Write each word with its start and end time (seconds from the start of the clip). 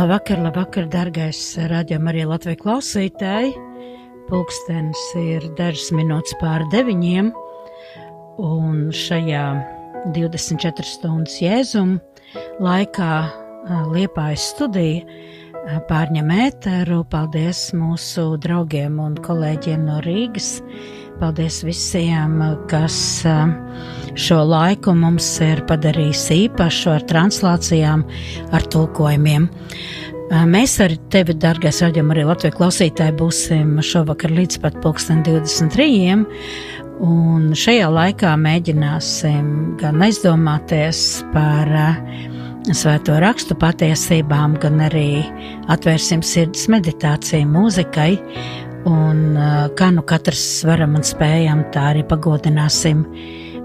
Labvakar, 0.00 0.38
labvakar, 0.40 0.86
dargais 0.88 1.38
raidījuma 1.68 2.08
arī 2.08 2.22
Latvijas 2.24 2.62
klausītāji. 2.62 3.50
Pulkstenis 4.30 5.02
ir 5.20 5.44
dažas 5.58 5.90
minūtes 5.92 6.38
pār 6.40 6.64
deviņiem, 6.72 7.28
un 8.40 8.78
šajā 8.96 9.42
24 10.16 10.88
stundas 10.88 11.36
jēzuma 11.42 12.00
laikā 12.64 13.10
Liepājas 13.92 14.46
studija 14.54 15.76
pārņem 15.92 16.32
ēteru. 16.46 17.02
Paldies 17.12 17.66
mūsu 17.76 18.38
draugiem 18.40 18.96
un 19.04 19.20
kolēģiem 19.20 19.84
no 19.84 20.00
Rīgas. 20.08 20.54
Paldies 21.18 21.60
visiem, 21.66 22.38
kas 22.70 22.96
šo 24.18 24.38
laiku 24.46 24.94
mums 24.96 25.26
ir 25.44 25.64
padarījis 25.68 26.22
īpašu 26.36 26.92
ar 26.94 27.04
translācijām, 27.10 28.04
ar 28.54 28.66
tulkojumiem. 28.72 29.48
Mēs 30.46 30.76
ar 30.84 30.94
tevi, 31.10 31.34
dārgais 31.34 31.80
raidījuma, 31.82 32.14
arī 32.14 32.24
Latvijas 32.28 32.54
klausītāji, 32.60 33.16
būsim 33.18 33.80
šovakar 33.82 34.30
līdz 34.36 34.60
pat 34.62 34.78
2023. 34.84 36.14
Un 37.00 37.50
šajā 37.56 37.88
laikā 37.90 38.36
mēģināsim 38.38 39.46
gan 39.80 40.04
aizdomāties 40.06 41.24
par 41.34 41.70
svēto 42.76 43.16
rakstu 43.24 43.56
patiesībām, 43.58 44.54
gan 44.62 44.82
arī 44.84 45.24
atvērsim 45.72 46.22
sirds 46.22 46.68
meditāciju, 46.70 47.48
mūzikai. 47.50 48.12
Un 48.88 49.36
kā 49.76 49.90
nu 49.92 50.04
katrs 50.08 50.62
varam 50.64 50.94
un 50.96 51.04
spējam, 51.04 51.66
tā 51.74 51.90
arī 51.92 52.04
pagodināsim 52.08 53.02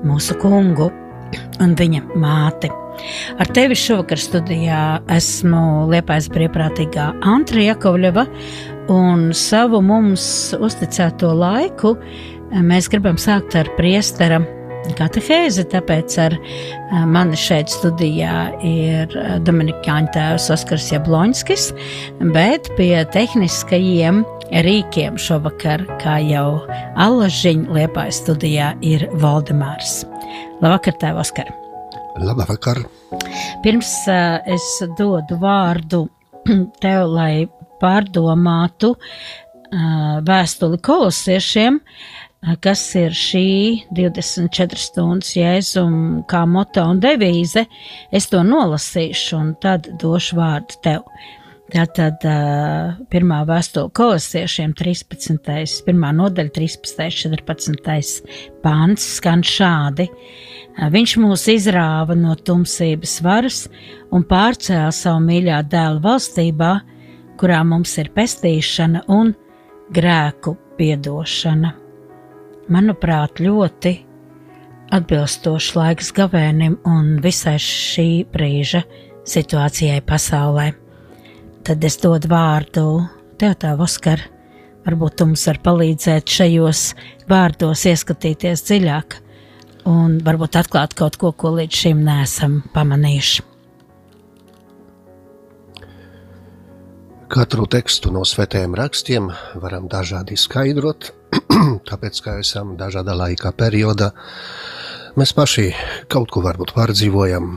mūsu 0.06 0.36
kungu 0.42 0.90
un 1.64 1.76
viņa 1.80 2.02
māti. 2.20 2.72
Ar 3.40 3.50
tevi 3.56 3.76
šovakar 3.80 4.20
studijā 4.20 4.82
esmu 5.12 5.88
Liepais 5.92 6.30
brīvprātīgā 6.32 7.10
Antra 7.28 7.64
Jakovļeva, 7.70 8.26
un 8.92 9.30
savu 9.36 9.82
mums 9.84 10.28
uzticēto 10.60 11.34
laiku 11.36 11.96
mēs 12.56 12.88
gribam 12.92 13.20
sākt 13.20 13.58
ar 13.60 13.72
priestera 13.80 14.40
katehēzi, 14.96 15.66
tāpēc 15.72 16.16
ar 16.22 16.36
mani 17.10 17.40
šeit 17.40 17.72
studijā 17.74 18.36
ir 18.64 19.16
Dominikāņu 19.48 20.14
tēvs 20.14 20.52
Oskars 20.54 20.92
Jabloņskis, 20.94 21.72
bet 22.36 22.70
pie 22.78 22.94
tehniskajiem 23.16 24.22
rīkiem 24.52 25.18
šovakar, 25.20 25.84
kā 26.02 26.18
jau 26.24 26.62
Allažiņa 27.02 27.76
liepāja 27.76 28.14
studijā, 28.14 28.74
ir 28.86 29.08
Valdemārs. 29.22 30.04
Labvakar, 30.62 30.98
Tēv, 31.02 31.22
Oskar! 31.24 31.52
Labvakar! 32.22 32.84
Pirms 33.64 33.92
uh, 34.12 34.38
es 34.46 34.66
dodu 35.00 35.40
vārdu 35.42 36.06
tev, 36.84 37.08
lai 37.12 37.48
pārdomātu 37.82 38.94
uh, 38.96 40.20
vēstuli 40.26 40.80
kolosiešiem, 40.86 41.80
uh, 41.82 42.58
kas 42.64 42.84
ir 43.00 43.16
šī 43.18 43.48
24 43.98 44.80
stundas 44.80 45.34
jēzuma 45.36 46.22
kā 46.32 46.46
moto 46.48 46.86
un 46.94 47.02
devīze, 47.04 47.66
es 48.12 48.30
to 48.32 48.46
nolasīšu 48.46 49.42
un 49.42 49.56
tad 49.62 49.92
došu 50.00 50.40
vārdu 50.40 50.80
tev. 50.86 51.04
Uh, 51.04 51.34
Tātad 51.66 52.22
pirmā 53.10 53.40
vēstule 53.50 53.90
kolosiešiem 53.98 54.76
13. 54.78 55.40
pirmā 55.88 56.12
nodaļa 56.14 56.52
13. 56.54 57.08
14. 57.26 58.28
pāns 58.62 59.08
skan 59.16 59.42
šādi. 59.42 60.06
Viņš 60.94 61.16
mūs 61.24 61.48
izrāva 61.50 62.14
no 62.20 62.36
tumsības 62.38 63.16
varas 63.26 63.64
un 64.14 64.28
pārcēla 64.30 64.94
savu 64.94 65.24
mīļā 65.26 65.64
dēla 65.72 66.04
valstībā, 66.06 66.72
kurā 67.42 67.64
mums 67.66 67.98
ir 67.98 68.14
pestīšana 68.14 69.08
un 69.10 69.34
grēku 69.96 70.54
piedošana. 70.78 71.74
Manuprāt, 72.70 73.42
ļoti 73.42 73.98
atbilstošs 74.94 75.74
laiks 75.80 76.14
gavēnim 76.14 76.78
un 76.86 77.16
visai 77.26 77.58
šī 77.58 78.10
brīža 78.30 78.86
situācijai 79.26 80.04
pasaulē 80.06 80.74
tad 81.66 81.84
es 81.88 81.98
dodu 81.98 82.30
vārdu 82.30 82.86
tev, 83.42 83.56
tā 83.58 83.74
Oskar. 83.82 84.22
Varbūt 84.86 85.18
tu 85.18 85.26
mums 85.26 85.48
var 85.50 85.58
palīdzēt 85.66 86.30
šajos 86.30 86.82
vārdos 87.30 87.88
ieskatīties 87.90 88.62
dziļāk 88.68 89.18
un 89.90 90.20
varbūt 90.26 90.60
atklāt 90.62 90.94
kaut 90.98 91.18
ko, 91.18 91.32
ko 91.34 91.56
līdz 91.58 91.82
šim 91.82 92.04
neesam 92.06 92.60
pamanījuši. 92.76 93.46
Katru 97.36 97.66
tekstu 97.66 98.12
no 98.14 98.22
svētajiem 98.22 98.76
rakstiem 98.78 99.32
varam 99.58 99.90
dažādi 99.90 100.38
skaidrot, 100.38 101.10
tāpēc, 101.90 102.22
ka 102.22 102.38
esam 102.44 102.76
dažādā 102.78 103.18
laika 103.18 103.50
periodā. 103.58 104.12
Mēs 105.18 105.34
paši 105.34 105.72
kaut 106.12 106.30
ko 106.30 106.46
varbūt 106.46 106.76
pārdzīvojam, 106.78 107.56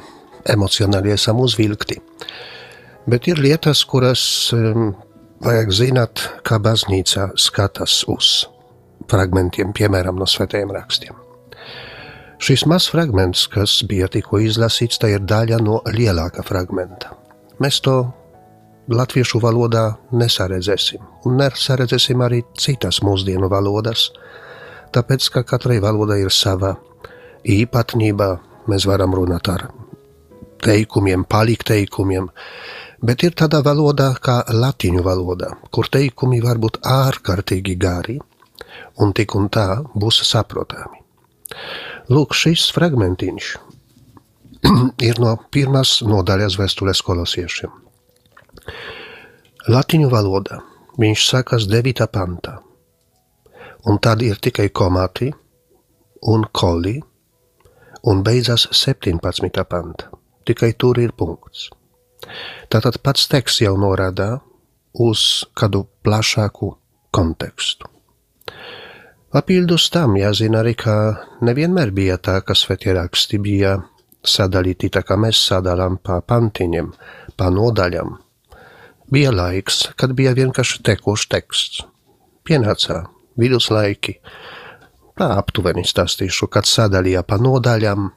emocionāli 0.48 1.12
esam 1.12 1.44
uzvilkti. 1.44 2.00
Bet 3.08 3.24
ir 3.24 3.38
lietas, 3.40 3.86
kuras 3.88 4.22
um, 4.52 4.90
vajag 5.40 5.70
zināt, 5.72 6.24
kā 6.44 6.58
baznīca 6.60 7.30
skatās 7.40 8.02
uz 8.12 8.48
fragmentiem, 9.08 9.72
piemēram, 9.72 10.18
no 10.20 10.26
svētajiem 10.28 10.74
rakstiem. 10.76 11.16
Šis 12.44 12.66
mazs 12.68 12.90
fragments, 12.92 13.46
kas 13.50 13.78
bija 13.88 14.10
tikko 14.12 14.42
izlasīts, 14.44 15.00
tā 15.00 15.08
ir 15.14 15.24
daļa 15.24 15.56
no 15.64 15.80
lielāka 15.88 16.44
fragmenta. 16.44 17.14
Mēs 17.64 17.80
to 17.82 17.96
latviešu 18.92 19.40
valodā 19.40 19.86
nesaredzēsim, 20.12 21.00
un 21.24 21.40
nesaredzēsim 21.40 22.20
arī 22.24 22.42
citas 22.60 23.00
mūsdienu 23.04 23.48
valodas, 23.48 24.10
tāpēc, 24.92 25.30
ka 25.32 25.46
katrai 25.48 25.80
valodai 25.80 26.20
ir 26.26 26.34
sava 26.34 26.76
īpatnība, 27.48 28.34
mēs 28.68 28.84
varam 28.88 29.16
runāt 29.16 29.48
ar 29.48 29.70
teikumiem, 30.64 31.24
palikteikumiem, 31.24 32.28
bet 33.02 33.22
ir 33.22 33.34
tādā 33.38 33.60
valodā 33.64 34.10
kā 34.22 34.40
latīņu 34.50 35.02
valoda, 35.06 35.52
kur 35.70 35.88
teikumi 35.90 36.40
var 36.42 36.58
būt 36.58 36.80
ārkārtīgi 36.82 37.76
gari 37.78 38.18
un 39.02 39.12
tik 39.14 39.34
un 39.38 39.48
tā 39.48 39.82
būs 39.94 40.22
saprotami. 40.26 41.02
Lūk, 42.10 42.34
šis 42.34 42.68
fragmentiņš 42.74 43.50
ir 45.08 45.20
no 45.22 45.36
pirmās 45.54 46.00
nodaļas 46.06 46.58
vēstules 46.60 47.02
kolosiešiem. 47.06 47.74
Latīņu 49.68 50.08
valoda 50.12 50.62
viņš 50.98 51.26
sākas 51.30 51.68
9. 51.70 52.06
pantā, 52.12 52.58
un 53.86 54.00
tad 54.02 54.24
ir 54.26 54.40
tikai 54.42 54.68
komati 54.74 55.30
un 56.32 56.46
koli, 56.52 56.96
un 58.08 58.22
beidzas 58.26 58.66
17. 58.72 59.64
pantā. 59.68 60.10
Tikai 60.48 60.72
tur 60.80 60.98
ir 60.98 61.12
punkts. 61.12 61.68
Tātad 62.72 63.00
pats 63.02 63.28
teksts 63.30 63.62
jau 63.64 63.76
norāda 63.80 64.38
uz 64.98 65.44
kādu 65.56 65.86
plašāku 66.04 66.72
kontekstu. 67.14 67.88
Papildus 69.28 69.90
tam 69.92 70.16
jāzina 70.16 70.62
arī, 70.62 70.72
ka 70.72 70.92
nevienmēr 71.44 71.92
bija 71.92 72.16
tā, 72.16 72.38
ka 72.40 72.56
svētie 72.56 72.94
raksti 72.96 73.40
bija 73.44 73.74
sadalīti 74.24 74.88
tā, 74.92 75.02
kā 75.04 75.18
mēs 75.20 75.40
sadalām 75.50 75.98
pa 76.00 76.22
pantiņiem, 76.24 76.88
pa 77.36 77.50
nodaļām. 77.52 78.16
Bija 79.12 79.32
laiks, 79.32 79.90
kad 80.00 80.14
bija 80.16 80.32
vienkārši 80.36 80.80
tekošs 80.84 81.28
teksts. 81.32 81.84
Pienāca 82.44 83.02
viduslaiki, 83.40 84.18
tā 85.20 85.28
aptuveni 85.36 85.84
stāstīšu, 85.84 86.48
kad 86.52 86.68
sadalīja 86.68 87.22
pa 87.28 87.36
nodaļām, 87.40 88.10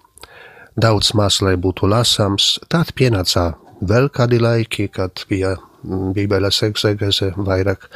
daudz 0.80 1.12
maz, 1.20 1.42
lai 1.44 1.58
būtu 1.60 1.92
lasāms, 1.92 2.54
tad 2.72 2.96
pienāca 2.96 3.52
vēl 3.82 4.10
kādi 4.14 4.40
laiki, 4.42 4.88
kad 4.94 5.26
bija 5.30 5.56
Bībeles 5.82 6.62
eksegese 6.68 7.32
vairāk 7.38 7.88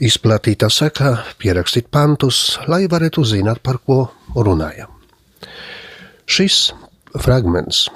izplatīta 0.00 0.70
saka, 0.72 1.18
pierakstīt 1.40 1.90
pantus, 1.92 2.58
lai 2.68 2.86
varētu 2.88 3.24
zināt, 3.28 3.60
par 3.62 3.80
ko 3.84 4.06
runājam. 4.34 4.88
Šis 6.30 6.70
fragments 7.20 7.88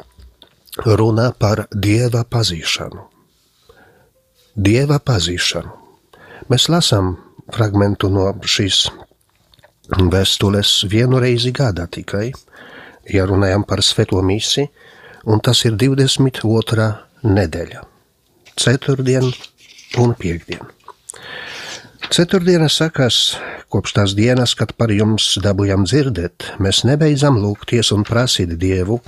runā 0.84 1.30
par 1.38 1.64
dieva 1.70 2.24
pazīšanu. 2.28 3.08
Dieva 4.54 5.00
pazīšanu. 5.00 5.80
Mēs 6.50 6.68
lasām 6.68 7.14
fragmentu 7.54 8.10
no 8.12 8.26
šīs 8.44 8.88
vēstules 10.12 10.84
vienu 10.90 11.20
reizi 11.22 11.52
gadā 11.56 11.86
tikai, 11.88 12.32
ja 13.10 13.24
runājam 13.28 13.64
par 13.68 13.82
svēto 13.84 14.20
misiju, 14.24 14.68
un 15.26 15.40
tas 15.40 15.64
ir 15.64 15.76
22. 15.80 16.88
nedēļa, 17.24 17.82
ceturtdien 18.60 19.30
un 20.00 20.14
piekdien. 20.18 20.64
Ceturtdiena 22.12 22.68
sakās, 22.68 23.38
kopš 23.72 23.94
tās 23.96 24.12
dienas, 24.14 24.52
kad 24.54 24.74
par 24.76 24.92
jums 24.92 25.38
dabūjam 25.42 25.86
dzirdēt, 25.88 26.50
mēs 26.62 26.82
nebeidzam 26.84 27.40
lūgties 27.40 27.90
un 27.96 28.04
prasīt 28.06 28.52
Dievu, 28.60 29.00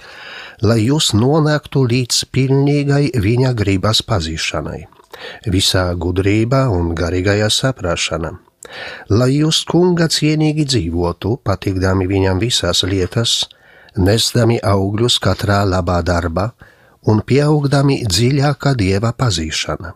lai 0.64 0.80
jūs 0.86 1.12
nonāktu 1.14 1.84
līdz 1.90 2.22
pilnīgai 2.32 3.02
viņa 3.22 3.52
gribas 3.58 4.00
pazīšanai, 4.06 4.80
visā 5.52 5.84
gudrībā 5.94 6.64
un 6.72 6.94
garīgajā 6.96 7.50
saprāšanā, 7.52 8.32
lai 9.12 9.30
jūs 9.36 9.62
kunga 9.68 10.08
cienīgi 10.10 10.64
dzīvotu, 10.72 11.36
patīkdami 11.44 12.08
viņam 12.08 12.40
visās 12.40 12.82
lietas, 12.88 13.42
nesdami 13.96 14.58
augļus 14.62 15.18
katrā 15.22 15.62
labā 15.68 16.00
darbā 16.06 16.50
un 17.10 17.22
pieaugdami 17.22 18.02
dziļākā 18.06 18.74
dieva 18.78 19.12
pazīšana. 19.16 19.92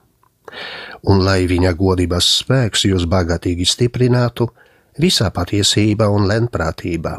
Un 1.10 1.22
lai 1.24 1.44
viņa 1.48 1.72
godības 1.78 2.28
spēks 2.42 2.84
jūs 2.90 3.06
bagātīgi 3.10 3.66
stiprinātu 3.66 4.50
visā 5.00 5.30
patiesībā 5.32 6.08
un 6.12 6.26
lēnprātībā. 6.30 7.14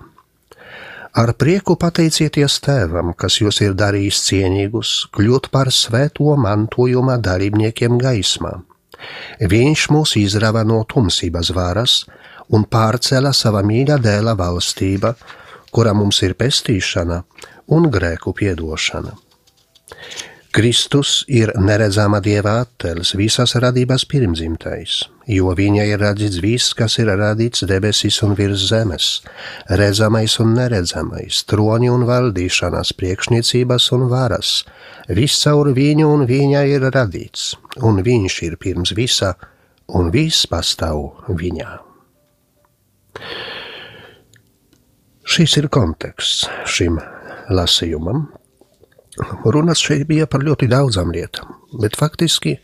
Ar 1.11 1.33
prieku 1.35 1.75
pateicieties 1.75 2.61
Tēvam, 2.63 3.11
kas 3.19 3.41
jūs 3.41 3.57
ir 3.65 3.73
darījis 3.75 4.21
cienīgus, 4.29 4.91
kļūt 5.11 5.49
par 5.51 5.67
svēto 5.75 6.37
mantojuma 6.39 7.17
dalībniekiem 7.19 7.97
gaismā. 7.99 8.53
Viņš 9.51 9.83
mūs 9.91 10.15
izrāva 10.21 10.63
no 10.63 10.79
tumsības 10.87 11.51
varas 11.57 11.97
un 12.55 12.63
pārcēla 12.63 13.33
savā 13.35 13.59
mīļā 13.65 13.97
dēla 13.99 14.37
valstība, 14.39 15.15
kura 15.71 15.95
mums 15.97 16.21
ir 16.27 16.35
pestīšana 16.39 17.23
un 17.71 17.89
grēku 17.91 18.35
piedošana. 18.37 19.15
Kristus 20.51 21.21
ir 21.31 21.53
neredzama 21.55 22.19
dieva 22.19 22.57
attēls, 22.65 23.13
visas 23.15 23.53
radības 23.63 24.03
pirmdzimtais, 24.11 24.97
jo 25.31 25.53
viņa 25.55 25.85
ir 25.87 26.01
radīts 26.03 26.41
viss, 26.43 26.73
kas 26.75 26.97
ir 26.99 27.07
radīts 27.07 27.63
debesis 27.69 28.17
un 28.27 28.35
virs 28.35 28.65
zemes, 28.67 29.05
redzamais 29.79 30.35
un 30.43 30.51
neredzamais, 30.57 31.37
troni 31.47 31.87
un 31.87 32.03
valdīšanas, 32.09 32.91
priekšniecības 32.99 33.85
un 33.95 34.03
varas, 34.11 34.49
viss 35.07 35.39
caur 35.45 35.71
viņu 35.77 36.09
un 36.17 36.25
viņa 36.27 36.65
ir 36.73 36.89
radīts, 36.97 37.53
un 37.79 38.03
viņš 38.03 38.41
ir 38.49 38.59
pirms 38.59 38.91
visa, 38.99 39.37
un 39.87 40.11
viss 40.11 40.51
pastāv 40.51 41.31
viņā. 41.31 41.90
Šis 45.31 45.53
ir 45.61 45.69
konteksts 45.71 46.41
šim 46.67 46.97
lasījumam. 47.55 48.25
Runas 49.53 49.79
šeit 49.79 50.03
bija 50.09 50.25
par 50.27 50.43
ļoti 50.43 50.67
daudzām 50.67 51.13
lietām, 51.15 51.53
bet 51.79 51.95
faktiski 51.95 52.57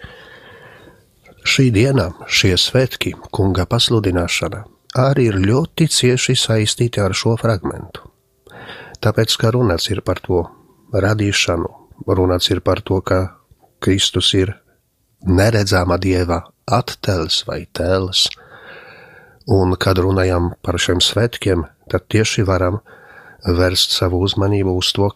šī 1.48 1.70
diena, 1.72 2.10
šie 2.28 2.58
svētki, 2.60 3.14
kunga 3.32 3.64
pasludināšana, 3.72 4.66
arī 5.00 5.30
ir 5.30 5.38
ļoti 5.46 5.88
cieši 5.96 6.36
saistīti 6.42 7.00
ar 7.00 7.16
šo 7.16 7.38
fragmentu. 7.40 8.04
Tāpēc, 9.00 9.38
ka 9.40 9.54
runāts 9.56 9.88
ir 9.94 10.02
par 10.04 10.20
to 10.26 10.44
radīšanu, 10.92 11.72
runāts 12.20 12.52
ir 12.52 12.60
par 12.68 12.84
to, 12.84 13.00
ka 13.00 13.22
Kristus 13.80 14.34
ir 14.36 14.58
neredzama 15.24 15.96
dieva 16.04 16.42
attēls 16.68 17.46
vai 17.48 17.62
tēls, 17.72 18.28
un 19.48 19.76
kad 19.80 20.00
runājam 20.04 20.52
par 20.62 20.78
šiem 20.82 21.00
svētkiem, 21.04 21.66
tad 21.88 22.08
tieši 22.12 22.44
varam 22.48 22.82
vērst 23.48 23.96
savu 23.96 24.20
uzmanību 24.26 24.74
uz 24.76 24.92
to 24.96 25.10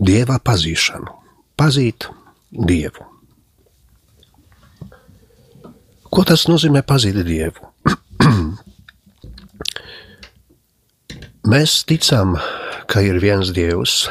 dieva 0.00 0.38
pazīšanu, 0.40 1.10
pazīt 1.60 2.08
dievu. 2.50 3.04
Ko 6.14 6.22
tas 6.24 6.46
nozīmē 6.48 6.84
pazīt 6.86 7.18
dievu? 7.26 7.72
Mēs 11.52 11.82
ticam, 11.84 12.38
ka 12.88 13.02
ir 13.04 13.18
viens 13.20 13.50
dievs, 13.52 14.08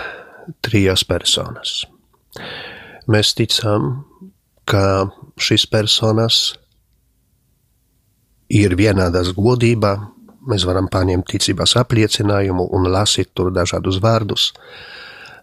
trīs 0.61 1.03
personas. 1.07 1.85
Mēs 3.09 3.33
ticam, 3.35 4.05
ka 4.69 5.09
šīs 5.41 5.65
personas 5.71 6.53
ir 8.53 8.75
vienādas 8.77 9.31
godībā, 9.35 9.93
mēs 10.49 10.65
varam 10.67 10.89
paņemt 10.91 11.29
ticības 11.31 11.77
apliecinājumu 11.81 12.67
un 12.75 12.89
lasīt 12.91 13.31
tur 13.33 13.51
dažādus 13.55 13.99
vārdus. 14.03 14.51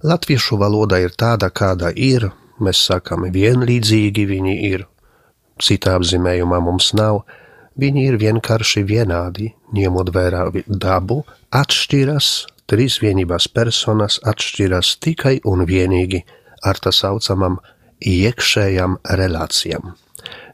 Latviešu 0.07 0.59
valoda 0.61 1.01
ir 1.03 1.13
tāda, 1.19 1.51
kāda 1.51 1.91
ir, 1.97 2.31
mēs 2.61 2.85
sakām 2.89 3.27
vienlīdzīgi, 3.33 4.27
viņi 4.31 4.57
ir, 4.71 4.87
citā 5.61 5.97
apzīmējumā 5.99 6.61
mums 6.65 6.93
nav, 6.97 7.23
viņi 7.81 8.07
ir 8.09 8.19
vienkārši 8.21 8.85
vienādi, 8.89 9.51
ņemot 9.77 10.13
vērā 10.15 10.47
dabu, 10.69 11.23
atšķiras, 11.57 12.31
trīs 12.71 13.01
vienībās 13.03 13.49
personas 13.53 14.21
atšķiras 14.31 14.95
tikai 15.05 15.41
un 15.49 15.67
vienīgi 15.69 16.23
ar 16.65 16.79
tā 16.81 16.93
saucamam 16.95 17.59
iekšējām 18.01 19.01
relācijām. 19.21 19.95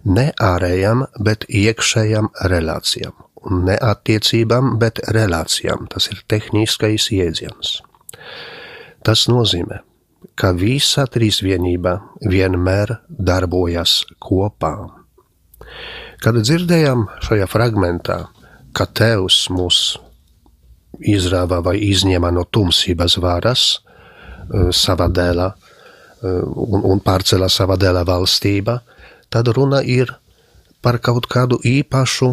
Ne 0.07 0.31
ārējām, 0.39 1.07
bet 1.19 1.49
iekšējām 1.51 2.31
relācijām 2.53 3.27
un 3.47 3.65
ne 3.67 3.77
attiecībām, 3.83 4.77
bet 4.83 5.01
relācijām. 5.15 5.87
Tas 5.91 6.09
ir 6.11 6.23
tehniskais 6.31 7.11
jēdziens. 7.15 7.81
Tas 9.07 9.27
nozīmē, 9.31 9.81
ka 10.39 10.53
visa 10.57 11.07
trīsvienība 11.11 11.97
vienmēr 12.27 12.97
darbojas 13.09 14.01
kopā. 14.23 14.75
Kad 16.23 16.41
dzirdējām 16.43 17.07
šajā 17.27 17.47
fragmentā, 17.51 18.19
ka 18.77 18.87
Tevs 18.87 19.47
mūs 19.53 19.81
izrāva 21.01 21.61
vai 21.65 21.77
izņēma 21.87 22.33
no 22.33 22.47
tumsības 22.51 23.19
varas 23.23 23.65
eh, 23.77 24.73
savā 24.73 25.09
dēlā 25.13 25.49
eh, 25.53 26.43
un, 26.43 26.83
un 26.83 27.03
pārcēla 27.05 27.51
savā 27.53 27.77
dēlā 27.81 28.03
valstībā, 28.09 28.79
tad 29.31 29.49
runa 29.57 29.83
ir 29.83 30.13
par 30.83 30.99
kaut 31.03 31.27
kādu 31.31 31.59
īpašu 31.65 32.33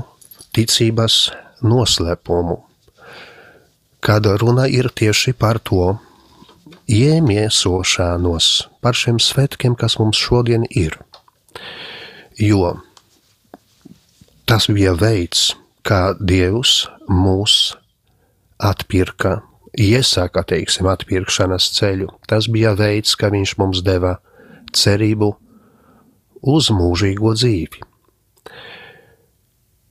ticības 0.54 1.32
noslēpumu, 1.66 2.60
kad 4.04 4.28
runa 4.42 4.68
ir 4.70 4.92
tieši 4.94 5.34
par 5.34 5.60
to 5.60 5.96
iemiesošanos, 6.88 8.48
par 8.82 8.98
šiem 8.98 9.20
svētkiem, 9.22 9.76
kas 9.80 9.98
mums 10.00 10.20
šodien 10.20 10.68
ir. 10.70 11.00
Jo 12.38 12.76
tas 14.46 14.68
bija 14.70 14.94
veids, 14.98 15.54
kā 15.84 16.14
Dievs 16.20 16.84
mūs 17.10 17.74
atpirka, 18.64 19.42
iesāka, 19.74 20.44
teiksim, 20.48 20.88
atpirkšanas 20.92 21.72
ceļu. 21.78 22.12
Tas 22.30 22.48
bija 22.52 22.74
veids, 22.78 23.16
kā 23.20 23.32
viņš 23.34 23.56
mums 23.60 23.82
deva 23.86 24.18
cerību 24.76 25.34
uz 26.44 26.70
mūžīgo 26.76 27.34
dzīvi. 27.38 27.82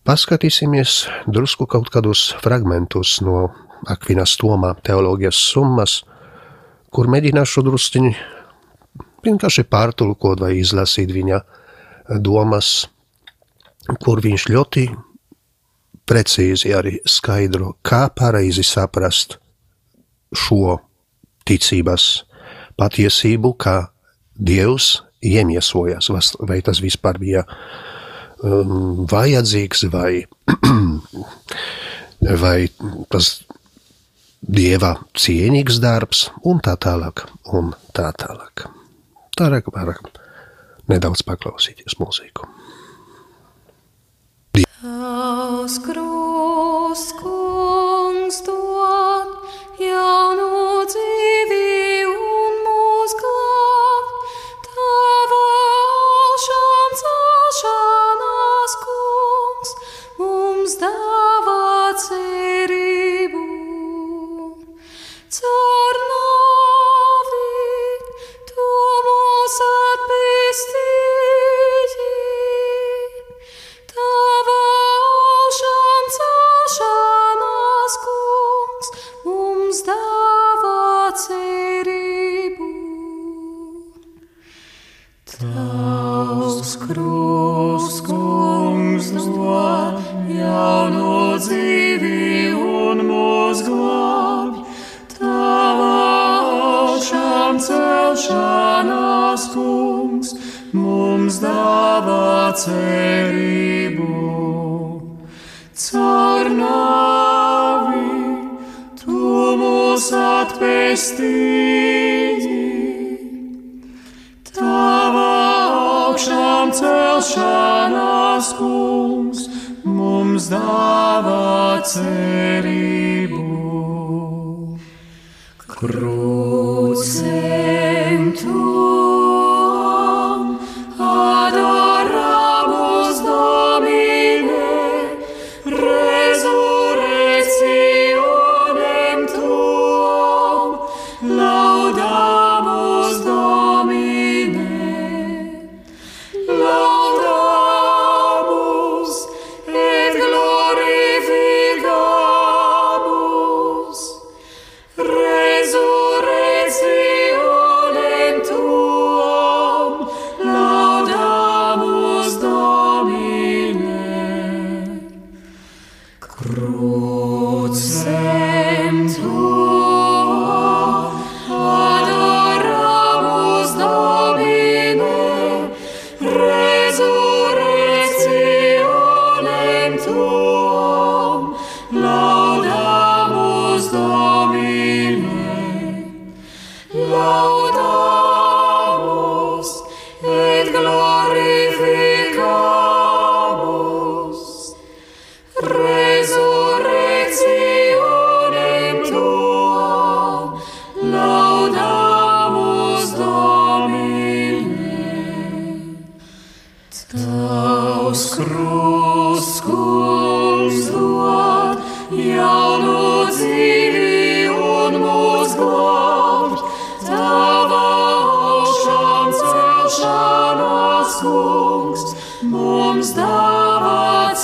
Paskatīsimies 0.03 1.07
drusku 1.31 1.67
kaut 1.71 1.89
kādus 1.95 2.33
fragmentus 2.43 3.21
no 3.23 3.53
Akvinas 3.91 4.35
Tomā 4.39 4.75
teoloģijas 4.85 5.39
summas, 5.53 6.01
kur 6.93 7.09
mēģināšu 7.11 7.63
drusciņi 7.67 8.13
vienkārši 9.23 9.65
pārtulkot 9.71 10.43
vai 10.43 10.57
izlasīt 10.59 11.13
viņa 11.15 11.39
domas, 12.23 12.89
kur 14.03 14.21
viņš 14.23 14.49
ļoti 14.51 14.89
precīzi 16.09 16.75
arī 16.75 16.99
skaidro, 17.07 17.77
kā 17.87 18.09
pareizi 18.11 18.67
saprast 18.67 19.39
šo 20.35 20.77
ticības 21.47 22.25
patiesību, 22.79 23.55
kā 23.55 23.77
Dievs 24.33 24.97
iemiesojas, 25.23 26.11
vai 26.49 26.61
tas 26.63 26.83
vispār 26.83 27.19
bija 27.23 27.45
um, 28.43 29.07
vajadzīgs 29.11 29.87
vai, 29.93 30.25
vai 32.45 32.59
tas 33.13 33.33
dieva 34.43 34.97
cienīgs 35.15 35.79
darbs 35.83 36.27
un 36.45 36.61
tā 36.65 36.75
tālāk 36.77 37.27
un 37.55 37.73
tā 37.95 38.11
tālāk. 38.19 38.67
Tā 39.39 39.49
varam 39.49 40.11
nedaudz 40.91 41.23
paklausīties 41.25 41.97
mūziku. 42.01 42.49
Tavs 44.83 45.79
krusts, 45.85 47.13
kungs, 47.21 48.43
dod 48.47 49.31
jaunu 49.79 50.52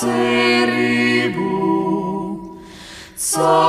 cerību. 0.01 1.49
Caur 3.19 3.68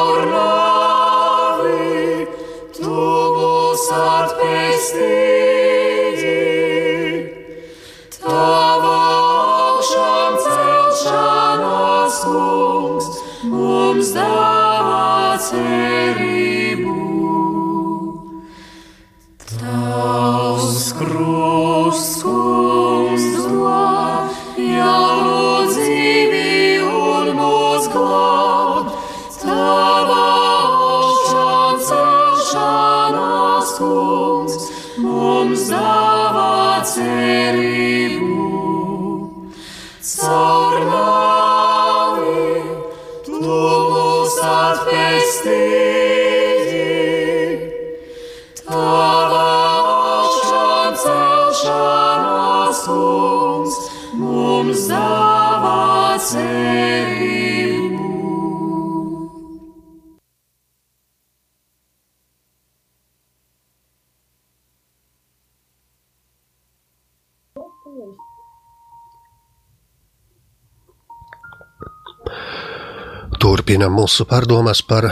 Turpinam 73.39 73.93
mūsu 73.95 74.25
pārdomas 74.27 74.81
par 74.83 75.05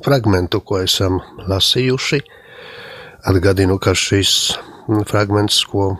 fragmentu, 0.00 0.62
ko 0.64 0.78
esam 0.80 1.18
lasījuši. 1.50 2.20
Atgādinu, 3.28 3.74
ka 3.76 3.92
šis 3.92 4.30
fragments, 5.10 5.58
ko, 5.68 5.90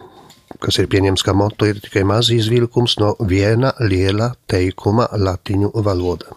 kas 0.64 0.78
ir 0.80 0.88
pieņemts 0.88 1.25
kā 1.26 1.35
moto, 1.37 1.68
ir 1.68 1.82
tikai 1.85 2.06
mazs 2.09 2.32
izvilkums 2.32 2.94
no 3.02 3.11
viena 3.28 3.75
liela 3.85 4.30
teikuma 4.49 5.11
latīņu 5.12 5.75
valodā. 5.85 6.32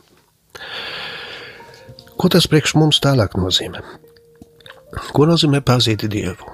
Ko 2.19 2.31
tas 2.31 2.49
priekš 2.51 2.75
mums 2.75 2.99
tālāk 2.99 3.37
nozīmē? 3.39 3.85
Ko 5.15 5.29
nozīmē 5.29 5.61
pazīt 5.63 6.03
Dievu? 6.11 6.51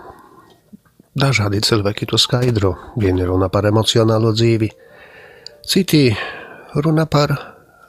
Dažādi 1.17 1.63
cilvēki 1.65 2.11
to 2.13 2.21
skaidro. 2.21 2.75
Vieni 3.01 3.25
runā 3.25 3.49
par 3.49 3.65
emocionālo 3.65 4.35
dzīvi, 4.37 4.69
citi 5.65 6.11
runā 6.77 7.07
par 7.09 7.33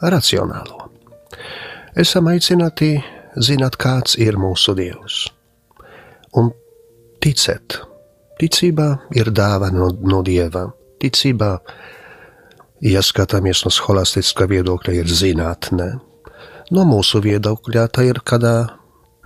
racionālo. 0.02 0.88
Esam 1.98 2.28
aicināti 2.32 2.96
zināt, 3.36 3.76
kāds 3.80 4.16
ir 4.20 4.38
mūsu 4.40 4.74
Dievs. 4.76 5.26
Un 6.38 6.50
ticēt. 7.22 7.78
Ticība 8.40 8.86
ir 9.14 9.30
dāvana 9.30 9.78
no, 9.78 9.90
no 10.08 10.22
Dieva. 10.26 10.66
Ticība, 11.02 11.56
ja 12.82 13.02
skatāmies 13.04 13.64
no 13.66 13.72
scholastiskā 13.74 14.48
viedokļa, 14.50 14.94
ir 14.98 15.10
zinātne. 15.10 15.88
No 16.72 16.86
mūsu 16.88 17.20
viedokļa 17.22 17.88
tā 17.92 18.06
ir 18.08 18.22
kāda 18.24 18.54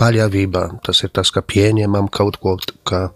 paļāvība. 0.00 0.66
Tas 0.84 1.04
ir 1.06 1.12
tas, 1.14 1.30
ka 1.32 1.44
pieņemam 1.46 2.10
kaut 2.12 2.40
ko 2.42 2.56
kā, 2.88 3.06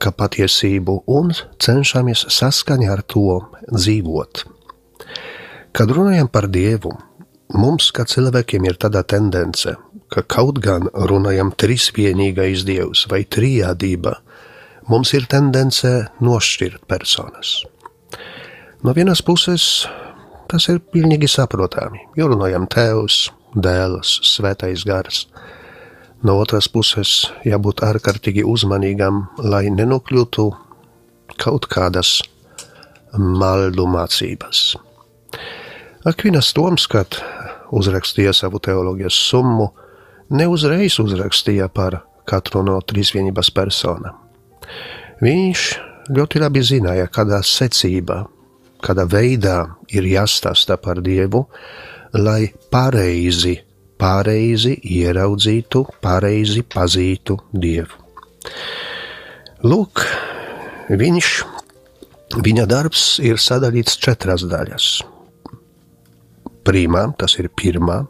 kā 0.00 0.14
patiesību 0.16 1.02
un 1.12 1.34
cenšamies 1.62 2.26
saskaņā 2.32 2.90
ar 2.96 3.04
to 3.04 3.38
dzīvot. 3.68 4.46
Kad 5.72 5.88
runājam 5.88 6.28
par 6.28 6.50
Dievu, 6.52 6.90
mums, 7.56 7.86
kā 7.96 8.04
cilvēkiem, 8.04 8.66
ir 8.68 8.76
tāda 8.76 9.00
tendence, 9.08 9.72
ka 10.12 10.20
kaut 10.28 10.58
gan 10.60 10.90
runājam 10.92 11.48
trīsvienīgais 11.56 12.66
Dievs 12.68 13.06
vai 13.08 13.22
trijādība, 13.24 14.18
mums 14.92 15.14
ir 15.16 15.24
tendence 15.32 15.94
nošķirt 16.20 16.84
personas. 16.84 17.62
No 18.84 18.92
vienas 18.92 19.24
puses, 19.24 19.86
tas 20.52 20.68
ir 20.68 20.82
pilnīgi 20.92 21.30
saprotami, 21.32 22.04
jo 22.20 22.28
runājam 22.34 22.68
Tēvs, 22.68 23.30
Dēls, 23.56 24.18
Svētais 24.28 24.84
Gars. 24.84 25.24
No 26.20 26.36
otras 26.44 26.68
puses, 26.68 27.30
jābūt 27.48 27.80
ārkārtīgi 27.80 28.44
uzmanīgam, 28.44 29.24
lai 29.40 29.64
nenokļūtu 29.72 30.48
kaut 31.40 31.72
kādas 31.72 32.18
maldu 33.16 33.88
mācības. 33.88 34.74
Akvinas 36.02 36.48
Toms, 36.50 36.88
kad 36.90 37.14
uzrakstīja 37.70 38.32
savu 38.34 38.58
teoloģijas 38.58 39.14
summu, 39.28 39.68
neuzreiz 40.34 40.96
uzrakstīja 40.98 41.68
par 41.70 42.00
katru 42.26 42.64
no 42.66 42.80
trīsvienības 42.82 43.52
personām. 43.54 44.16
Viņš 45.22 45.66
ļoti 46.10 46.42
labi 46.42 46.64
zināja, 46.66 47.06
kādā 47.06 47.38
secībā, 47.46 48.18
kādā 48.82 49.06
veidā 49.06 49.60
ir 49.94 50.08
jāstāsta 50.10 50.74
par 50.82 50.98
Dievu, 51.06 51.44
lai 52.18 52.50
pareizi, 52.74 53.54
pareizi 53.94 54.74
ieraudzītu, 54.82 55.84
pareizi 56.02 56.66
pazītu 56.66 57.38
Dievu. 57.54 58.02
Lūk, 59.62 60.02
viņš, 60.90 61.32
viņa 62.42 62.66
darbs 62.66 63.08
ir 63.22 63.38
sadalīts 63.38 64.02
četras 64.02 64.42
daļas. 64.50 64.92
Primā, 66.62 67.06
tas 67.18 67.34
ir 67.40 67.48
pirmā, 67.58 68.02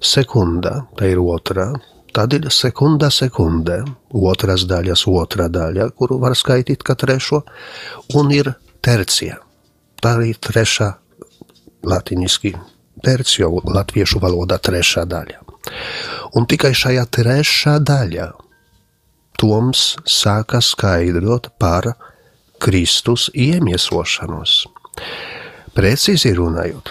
sekunda, 0.00 0.82
tā 0.98 1.10
ir 1.12 1.20
otrā, 1.22 1.70
tad 2.14 2.34
ir 2.36 2.48
sekunda, 2.52 3.10
sekundē, 3.12 3.80
otras 4.12 4.66
daļas, 4.68 5.06
otrā 5.08 5.48
daļa, 5.52 5.90
kuru 5.96 6.18
var 6.22 6.36
skaitīt 6.36 6.84
kā 6.84 6.96
trešo, 6.98 7.42
un 8.18 8.32
ir 8.34 8.52
tercija. 8.84 9.38
Tā 9.98 10.14
ir 10.22 10.38
trešā 10.38 10.92
latiniski 11.88 12.52
tercio 13.04 13.50
latviešu 13.64 14.20
valodā 14.22 14.58
trešā 14.62 15.06
daļa. 15.08 15.40
Un 16.36 16.46
tikai 16.48 16.74
šajā 16.76 17.06
trešā 17.14 17.78
daļā 17.82 18.28
Toms 19.38 19.94
sāka 20.02 20.58
skaidrot 20.58 21.44
par 21.62 21.92
Kristus 22.58 23.28
iemiesošanos. 23.38 24.64
Precīzi 25.78 26.32
runājot, 26.34 26.90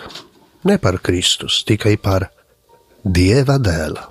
ne 0.64 0.78
par 0.78 1.00
Kristus, 1.04 1.64
tikai 1.68 1.98
par 2.02 2.30
Dieva 3.04 3.58
dēla. 3.62 4.08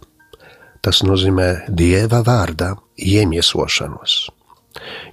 Tas 0.84 1.02
nozīmē 1.02 1.66
Dieva 1.68 2.22
vārdā 2.26 2.74
iemiesošanos. 2.96 4.16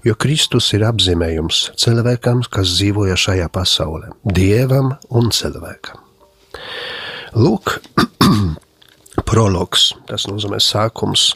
Jo 0.03 0.15
Kristus 0.19 0.67
ir 0.75 0.83
apzīmējums 0.85 1.71
cilvēkam, 1.79 2.43
kas 2.51 2.75
dzīvoja 2.77 3.15
šajā 3.19 3.47
pasaulē, 3.53 4.11
dievam 4.23 4.93
un 5.09 5.31
cilvēkam. 5.33 6.01
Lūk, 7.39 7.79
prologs, 9.29 9.93
tas 10.09 10.27
nozīmē 10.29 10.59
sākums 10.61 11.31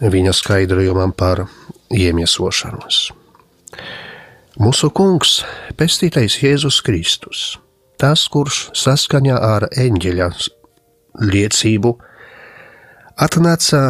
viņa 0.00 0.32
skaidrojumam 0.36 1.12
par 1.12 1.44
iemiesošanos. 1.92 3.10
Mūsu 4.60 4.90
kungs, 4.92 5.40
pestītais 5.76 6.38
Jēzus 6.40 6.80
Kristus, 6.84 7.58
tas, 8.00 8.24
kurš 8.32 8.70
saskaņā 8.76 9.36
ar 9.36 9.66
eņģeļa 9.76 10.28
liecību 11.20 11.92
atnāca 13.20 13.82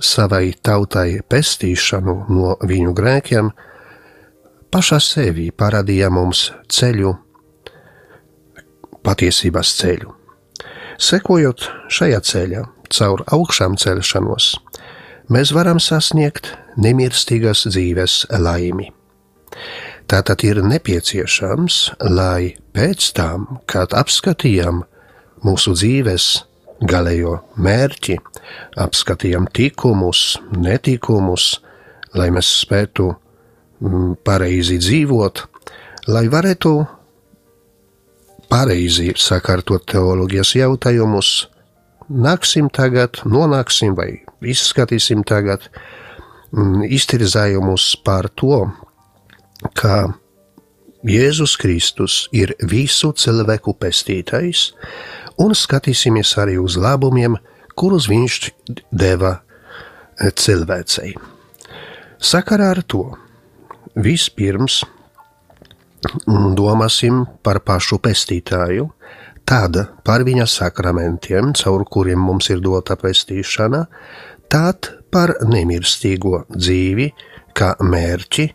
savai 0.00 0.54
tautai 0.64 1.20
pestīšanu 1.28 2.16
no 2.32 2.54
viņu 2.64 2.94
grēkiem, 2.96 3.50
pašā 4.72 4.98
sevi 5.04 5.50
parādīja 5.52 6.10
mums 6.12 6.48
ceļu, 6.72 7.14
patiesības 9.04 9.76
ceļu. 9.80 10.14
Sekojot 10.98 11.68
šajā 11.92 12.20
ceļā, 12.24 12.64
caur 12.94 13.24
augšām 13.34 13.76
celšanos, 13.80 14.54
mēs 15.28 15.52
varam 15.52 15.80
sasniegt 15.82 16.54
nemirstīgas 16.80 17.66
dzīves 17.68 18.24
laimi. 18.38 18.92
Tātad 20.04 20.42
ir 20.44 20.60
nepieciešams, 20.60 21.76
lai 22.12 22.56
pēc 22.76 23.06
tam, 23.16 23.46
kad 23.70 23.94
apskatījām 23.96 24.82
mūsu 25.44 25.72
dzīves 25.76 26.26
galējo 26.84 27.38
mērķi, 27.56 28.18
apskatījām 28.84 29.48
tikumus, 29.56 30.36
netikumus, 30.52 31.46
lai 32.14 32.28
mēs 32.34 32.50
spētu 32.64 33.08
mm, 33.14 34.12
pareizi 34.26 34.76
dzīvot, 34.82 35.44
lai 36.12 36.26
varētu 36.28 36.74
pareizi 38.52 39.08
sakārtot 39.16 39.88
teoloģijas 39.88 40.54
jautājumus, 40.60 41.34
nāksim 42.12 42.68
tagad, 42.68 43.22
nonāksim 43.24 43.96
vai 43.96 44.10
izskatīsim 44.44 45.24
tagad 45.24 45.64
mm, 46.52 46.84
iztirzājumus 46.92 47.94
par 48.04 48.28
to, 48.36 48.66
ka 49.76 50.14
Jēzus 51.04 51.58
Kristus 51.60 52.28
ir 52.32 52.54
visu 52.64 53.12
cilvēku 53.12 53.74
pestītais, 53.76 54.70
un 55.36 55.52
skatīsimies 55.52 56.32
arī 56.40 56.56
uz 56.62 56.78
labumiem, 56.80 57.36
kurus 57.76 58.08
viņš 58.08 58.38
deva 58.88 59.36
cilvēcei. 60.16 61.12
Sakarā 62.24 62.70
ar 62.72 62.80
to 62.88 63.04
vispirms 63.94 64.80
domāsim 66.56 67.24
par 67.42 67.60
pašu 67.64 67.98
pestītāju, 68.00 68.88
tad 69.44 69.76
par 70.04 70.24
viņa 70.24 70.46
sakramentiem, 70.48 71.52
caur 71.52 71.84
kuriem 71.84 72.20
mums 72.20 72.48
ir 72.48 72.64
dota 72.64 72.96
pestīšana, 72.96 73.84
tad 74.48 74.88
par 75.12 75.34
nemirstīgo 75.44 76.46
dzīvi 76.48 77.10
kā 77.56 77.74
mērķi, 77.84 78.48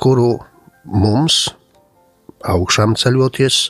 kuru 0.00 0.38
mums 0.84 1.50
augšām 2.48 2.96
ceļoties, 2.96 3.66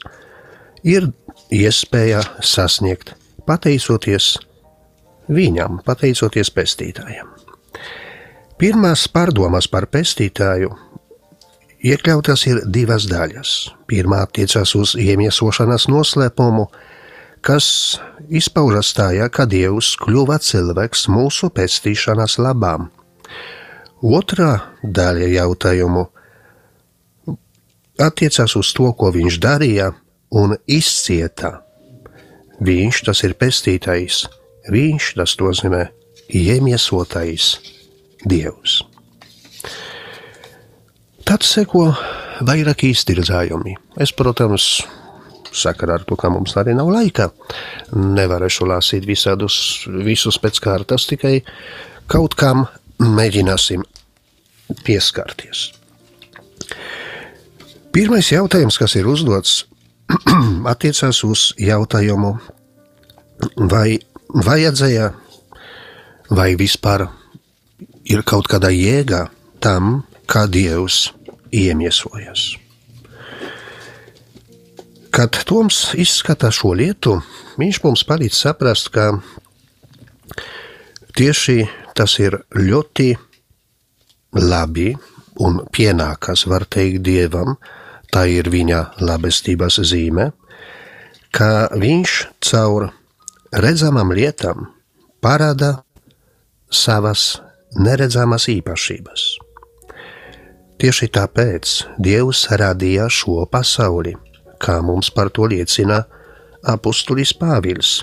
ir 0.86 1.10
iespēja 1.50 2.22
sasniegt 2.46 3.14
pateicoties 3.48 4.36
viņam, 5.30 5.80
pateicoties 5.86 6.52
pestītājam. 6.54 7.30
Pirmās 8.60 9.06
pārdomas 9.08 9.66
par 9.72 9.86
pestītāju 9.88 10.70
iekļautas 11.80 12.44
ir 12.50 12.62
divas 12.68 13.06
daļas. 13.08 13.52
Pirmā 13.88 14.20
attiecas 14.26 14.74
uz 14.76 14.94
iemiesošanas 15.00 15.88
noslēpumu, 15.88 16.66
kas 17.40 17.98
izpaužas 18.28 18.92
tajā, 18.94 19.30
ka 19.32 19.48
Dievs 19.48 19.94
kļuva 20.02 20.38
cilvēks 20.44 21.06
mūsu 21.10 21.50
pestīšanas 21.56 22.36
labām. 22.42 22.90
Otrā 24.04 24.52
daļa 24.84 25.32
jautājumu 25.38 26.06
attiecās 28.00 28.56
uz 28.58 28.72
to, 28.76 28.90
ko 28.96 29.10
viņš 29.14 29.38
darīja 29.42 29.90
un 30.36 30.56
izcieta. 30.66 31.60
Viņš 32.60 33.02
tas 33.08 33.22
ir 33.24 33.36
pestītais, 33.40 34.24
viņš 34.70 35.14
tas 35.16 35.36
nozīmē 35.40 35.86
iemiesotais 36.36 37.54
Dievs. 38.20 38.82
Tad 41.24 41.46
seko 41.46 41.86
vairāk 42.44 42.84
iztirzājumi. 42.90 43.76
Es, 44.02 44.12
protams, 44.12 44.82
sakarā 45.56 45.98
ar 46.00 46.04
to, 46.04 46.18
ka 46.20 46.30
mums 46.32 46.56
arī 46.60 46.74
nav 46.76 46.90
laika, 46.92 47.30
nevarēšu 47.96 48.68
lasīt 48.68 49.08
visādus, 49.08 49.86
visus 50.04 50.38
pēc 50.42 50.60
kārtas, 50.64 51.08
tikai 51.10 51.38
kaut 52.10 52.36
kam 52.38 52.66
mēģināsim 53.00 53.86
pieskarties. 54.84 55.79
Pirmais 57.90 58.28
jautājums, 58.30 58.76
kas 58.78 58.92
ir 58.94 59.08
uzdots, 59.10 59.64
attiecās 60.72 61.24
uz 61.26 61.48
jautājumu, 61.58 62.36
vai 63.70 63.98
vajadzēja, 64.30 65.08
vai 66.30 66.52
vispār 66.58 67.08
ir 68.06 68.22
kaut 68.22 68.46
kāda 68.50 68.70
jēga 68.70 69.24
tam, 69.58 70.04
kā 70.30 70.44
Dievs 70.46 71.08
iemiesojas. 71.50 72.52
Kad 75.10 75.40
Toms 75.50 75.88
izskata 75.98 76.52
šo 76.54 76.76
lietu, 76.78 77.16
viņš 77.58 77.82
mums 77.82 78.06
palīdz 78.06 78.38
saprast, 78.44 78.92
ka 78.94 79.10
tieši 81.18 81.64
tas 81.98 82.14
ir 82.22 82.38
ļoti 82.54 83.10
labi 84.38 84.92
un 85.42 85.64
pienākas, 85.74 86.46
var 86.46 86.70
teikt, 86.70 87.02
Dievam, 87.02 87.56
tā 88.12 88.26
ir 88.30 88.50
viņa 88.50 88.80
labestības 89.00 89.80
zīme, 89.90 90.30
ka 91.34 91.70
viņš 91.78 92.16
caur 92.50 92.90
redzamām 93.54 94.12
lietām 94.14 94.66
parāda 95.22 95.80
savas 96.70 97.40
neredzamas 97.78 98.48
īpašības. 98.50 99.26
Tieši 100.80 101.10
tāpēc 101.12 101.72
Dievs 102.00 102.46
radīja 102.56 103.10
šo 103.12 103.44
pasauli, 103.50 104.14
kā 104.60 104.80
mums 104.80 105.10
par 105.12 105.28
to 105.28 105.44
liecina 105.50 106.04
apustulis 106.64 107.34
Pāvils. 107.36 108.00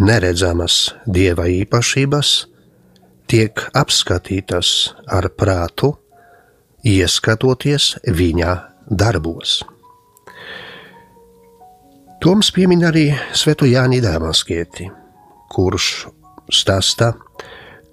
Neredzamas 0.00 0.94
dieva 1.04 1.48
īpašības 1.50 2.28
tiek 3.28 3.64
apskatītas 3.76 4.70
ar 5.08 5.28
prātu 5.36 5.94
ieskatoties 6.86 7.94
viņa 8.06 8.54
darbos. 8.90 9.60
Toms 12.20 12.50
piemin 12.52 12.84
arī 12.84 13.06
Svetu 13.32 13.64
Jāni 13.64 14.00
Dāmaskieti, 14.04 14.90
kurš 15.48 16.06
stāsta, 16.52 17.14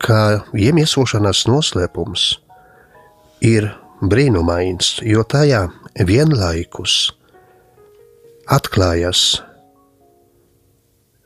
ka 0.04 0.44
iemiesošanas 0.52 1.46
noslēpums 1.48 2.26
ir 3.48 3.70
brīnumains, 4.04 4.98
jo 5.08 5.24
tajā 5.24 5.68
vienlaikus 6.06 7.14
atklājas 8.52 9.24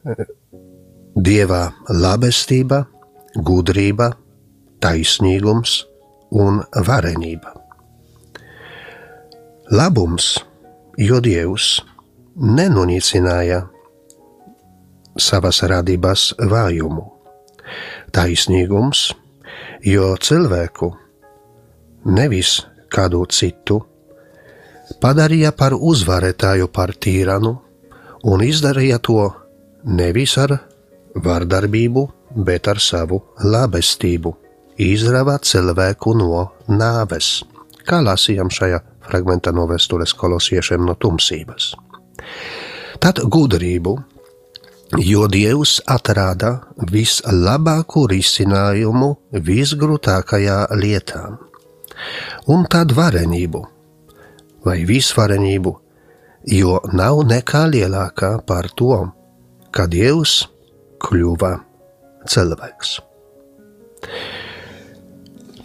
eh, 0.06 0.26
dieva 1.17 1.71
labestība, 1.89 2.86
gudrība, 3.36 4.12
taisnīgums 4.82 5.82
un 6.31 6.61
varenība. 6.87 7.53
Labums, 9.71 10.33
jo 10.99 11.19
Dievs 11.23 11.77
nenonīcināja 12.35 13.61
savas 15.19 15.61
radības 15.67 16.31
vājumu. 16.51 17.05
Taisnīgums, 18.11 19.11
jo 19.87 20.11
cilvēku 20.19 20.91
nevis 22.11 22.59
kādu 22.91 23.23
citu 23.31 23.79
padarīja 25.01 25.53
par 25.55 25.75
uzvarētāju, 25.77 26.67
par 26.67 26.91
tīranu 26.99 27.53
un 28.27 28.43
izdarīja 28.43 28.99
to 28.99 29.29
nevis 29.87 30.37
ar 30.37 30.57
vardarbību, 31.15 32.07
bet 32.35 32.67
ar 32.71 32.79
savu 32.79 33.21
labestību, 33.43 34.33
izrāva 34.81 35.37
cilvēku 35.45 36.13
no 36.17 36.45
nāves, 36.69 37.41
kā 37.85 38.01
lasījām 38.03 38.49
šajā 38.53 38.79
fragmentā 39.07 39.53
no 39.55 39.67
vēstures 39.69 40.13
kolosiešiem 40.17 40.85
no 40.87 40.95
tumsības. 40.99 41.73
Tad 43.01 43.21
gudrību, 43.33 43.95
jo 45.01 45.27
Dievs 45.31 45.79
atrada 45.89 46.53
vislabāko 46.91 48.05
risinājumu 48.11 49.11
visgrūtākajā 49.47 50.57
lietā, 50.77 51.23
un 52.53 52.67
tad 52.69 52.93
varenību 52.97 53.63
vai 54.65 54.81
visvarenību, 54.85 55.73
jo 56.57 56.77
nav 56.93 57.23
nekā 57.29 57.65
lielākā 57.73 58.35
par 58.45 58.69
to, 58.77 58.93
ka 59.73 59.87
Dievs 59.89 60.43
kļuva 61.01 61.55
cilvēks. 62.29 62.99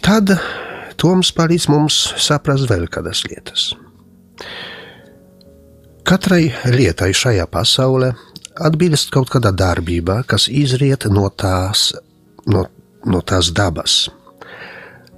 Tad 0.07 0.31
Toms 0.95 1.33
palīdz 1.35 1.65
mums 1.67 1.95
saprast 2.23 2.69
vēl 2.69 2.85
kādas 2.87 3.25
lietas. 3.27 3.63
Katrai 6.07 6.45
lietai 6.71 7.09
šajā 7.11 7.43
pasaulē 7.51 8.13
atbilst 8.63 9.11
kaut 9.11 9.27
kāda 9.33 9.51
darbība, 9.51 10.21
kas 10.23 10.47
izriet 10.47 11.09
no 11.11 11.27
tās, 11.27 11.89
no, 12.47 12.63
no 13.03 13.19
tās 13.19 13.51
dabas. 13.51 13.97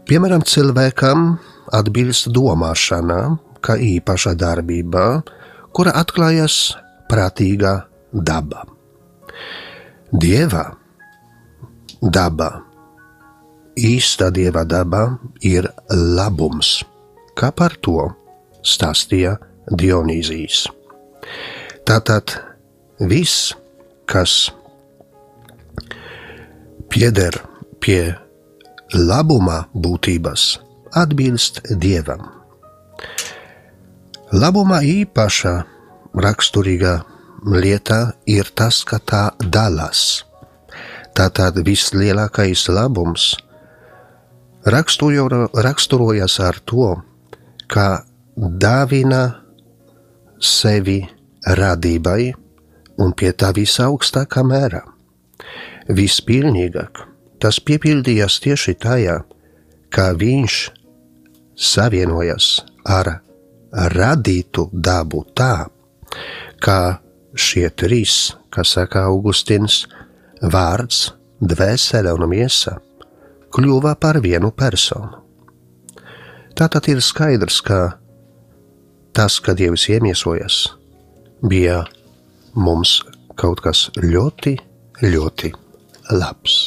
Piemēram, 0.09 0.41
cilvēkam 0.41 1.27
atbilst 1.77 2.31
domāšana, 2.33 3.19
kā 3.61 3.77
īpaša 3.77 4.33
darbība, 4.41 5.03
kura 5.69 5.93
atklājas 6.01 6.57
prātīgā 7.11 7.75
daba. 8.09 8.65
Dieva 10.09 10.65
daba, 12.01 12.49
īsta 13.79 14.29
dieva 14.33 14.65
daba 14.67 15.19
ir 15.45 15.67
labums, 15.91 16.79
kā 17.37 17.51
par 17.55 17.75
to 17.81 18.09
stāstīja 18.65 19.37
Dionīzijas. 19.69 20.65
Tātad 21.87 22.33
viss, 22.99 23.53
kas 24.09 24.49
pieder 26.89 27.37
pie 27.79 28.15
labuma 28.93 29.61
būtības, 29.73 30.57
atbilst 30.97 31.61
dievam. 31.81 32.25
Labuma 34.33 34.81
īpaša 34.85 35.53
raksturīga 36.17 36.99
lieta 37.45 37.99
ir 38.29 38.49
tas, 38.57 38.83
ka 38.83 38.99
tā 38.99 39.23
dalās. 39.41 40.23
Tātad 41.17 41.57
vislielākais 41.65 42.67
labums 42.73 43.35
raksturojas 44.65 46.39
ar 46.39 46.59
to, 46.65 46.95
ka 47.67 48.03
dāvina 48.35 49.23
sevi 50.39 50.99
radībai 51.43 52.33
un 52.99 53.13
pie 53.15 53.31
tā 53.31 53.51
visaugstākā 53.55 54.43
mērā. 54.43 54.83
Vispilnīgāk 55.89 57.05
tas 57.39 57.59
piepildījās 57.63 58.39
tieši 58.43 58.75
tajā, 58.83 59.21
kā 59.89 60.11
viņš 60.19 60.57
savienojas 61.55 62.59
ar 62.83 63.19
radītu 63.71 64.69
dabu 64.73 65.23
tā, 65.35 65.69
kā 66.59 66.99
šie 67.35 67.69
trīs, 67.69 68.35
kā 68.51 68.65
saka 68.67 69.07
Augustīns, 69.07 69.85
vārds, 70.41 71.09
dvēsele 71.39 72.11
un 72.15 72.27
miesa 72.29 72.79
kļuva 73.53 73.95
par 73.99 74.19
vienu 74.23 74.51
personu. 74.55 75.23
Tātad 76.57 76.89
ir 76.91 76.99
skaidrs, 77.03 77.61
ka 77.63 77.79
tas, 79.15 79.39
ka 79.39 79.55
Dievs 79.55 79.87
iemiesojas, 79.89 80.65
bija 81.41 81.83
mums 82.55 82.99
kaut 83.39 83.63
kas 83.63 83.87
ļoti, 84.03 84.57
ļoti 85.05 85.53
labs. 86.11 86.61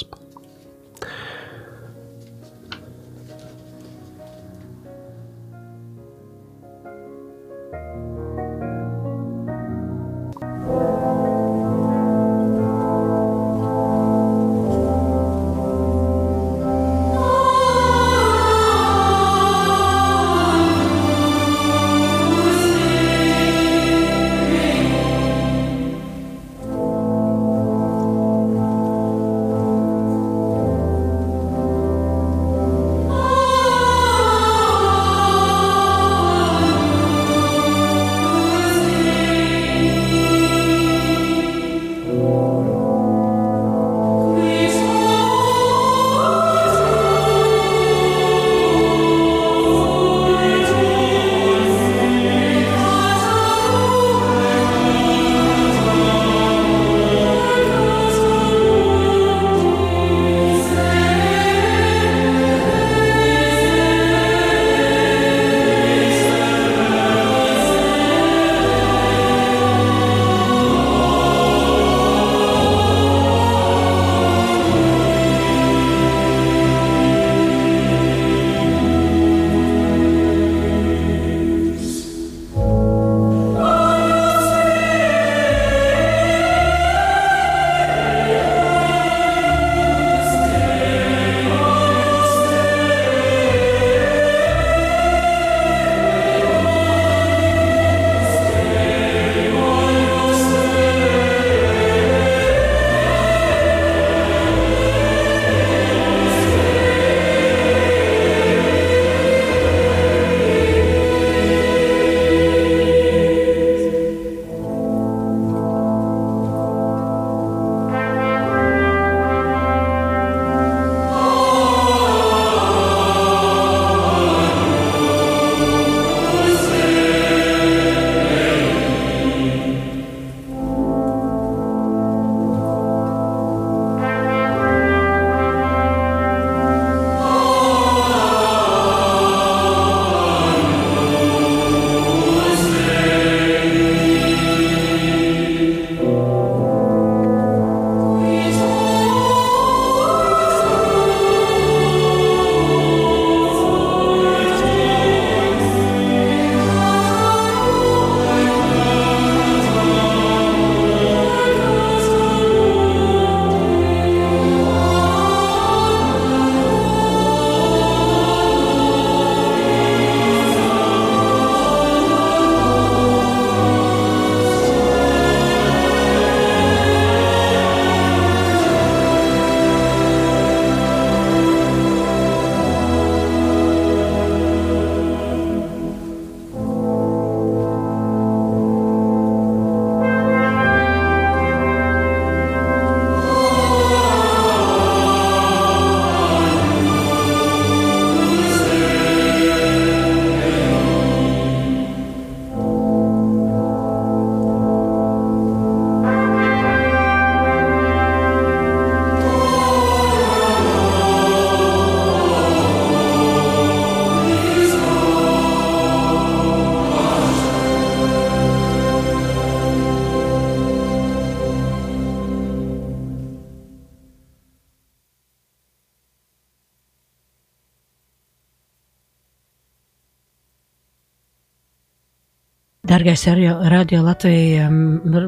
Dargais 233.03 233.27
radio 233.69 234.03
Latvija, 234.07 234.69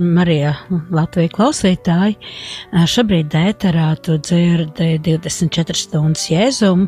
Marija 0.01 0.53
Latvija 0.95 1.31
klausītāji, 1.35 2.15
šobrīd 2.93 3.35
ēterā 3.35 3.89
tu 3.99 4.15
dzirdi 4.23 4.93
24 5.03 5.75
stundas 5.81 6.29
jēzumu, 6.31 6.87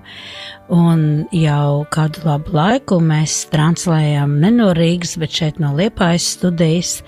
un 0.72 1.26
jau 1.34 1.86
kādu 1.94 2.24
labu 2.26 2.54
laiku 2.56 3.00
mēs 3.02 3.44
translējam 3.52 4.38
ne 4.42 4.50
no 4.54 4.72
Rīgas, 4.76 5.16
bet 5.20 5.34
šeit 5.38 5.60
no 5.62 5.74
Liepājas 5.78 6.32
studijas, 6.36 6.98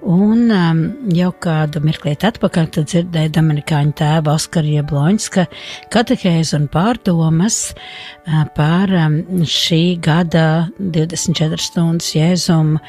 Un 0.00 0.48
um, 0.48 0.78
jau 1.12 1.28
kādu 1.44 1.82
mirklīti 1.84 2.24
atpakaļ 2.24 2.70
dzirdēju 2.78 3.32
Dominikāņu 3.36 3.92
tēva 4.00 4.32
Oskara 4.32 4.78
Jebloņska 4.78 5.44
katehēzu 5.92 6.56
un 6.56 6.68
pārdomas 6.72 7.58
uh, 7.74 8.46
par 8.56 8.88
um, 8.96 9.18
šī 9.44 10.00
gada 10.00 10.70
24 10.80 11.60
stundas 11.60 12.14
jēzuma 12.16 12.80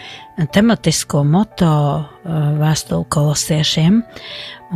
tematisko 0.56 1.26
moto 1.28 1.74
uh, 2.00 2.42
vēstuli 2.64 3.10
kolosiešiem. 3.12 4.04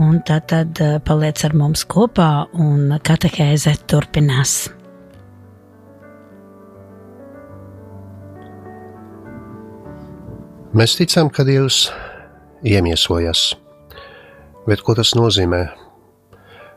Un 0.03 0.19
tad, 0.27 0.49
tad 0.51 0.84
uh, 0.84 0.97
paliec 1.08 1.39
ar 1.47 1.55
mums 1.55 1.88
kopā 1.88 2.49
un 2.51 2.97
katehēze 2.99 3.77
turpinās. 3.88 4.65
Mēs 10.76 10.98
ticam, 11.00 11.30
ka 11.32 11.46
Dievs 11.48 11.86
iemiesojas. 12.68 13.54
Bet 14.68 14.82
ko 14.84 14.92
tas 14.98 15.14
nozīmē? 15.16 15.62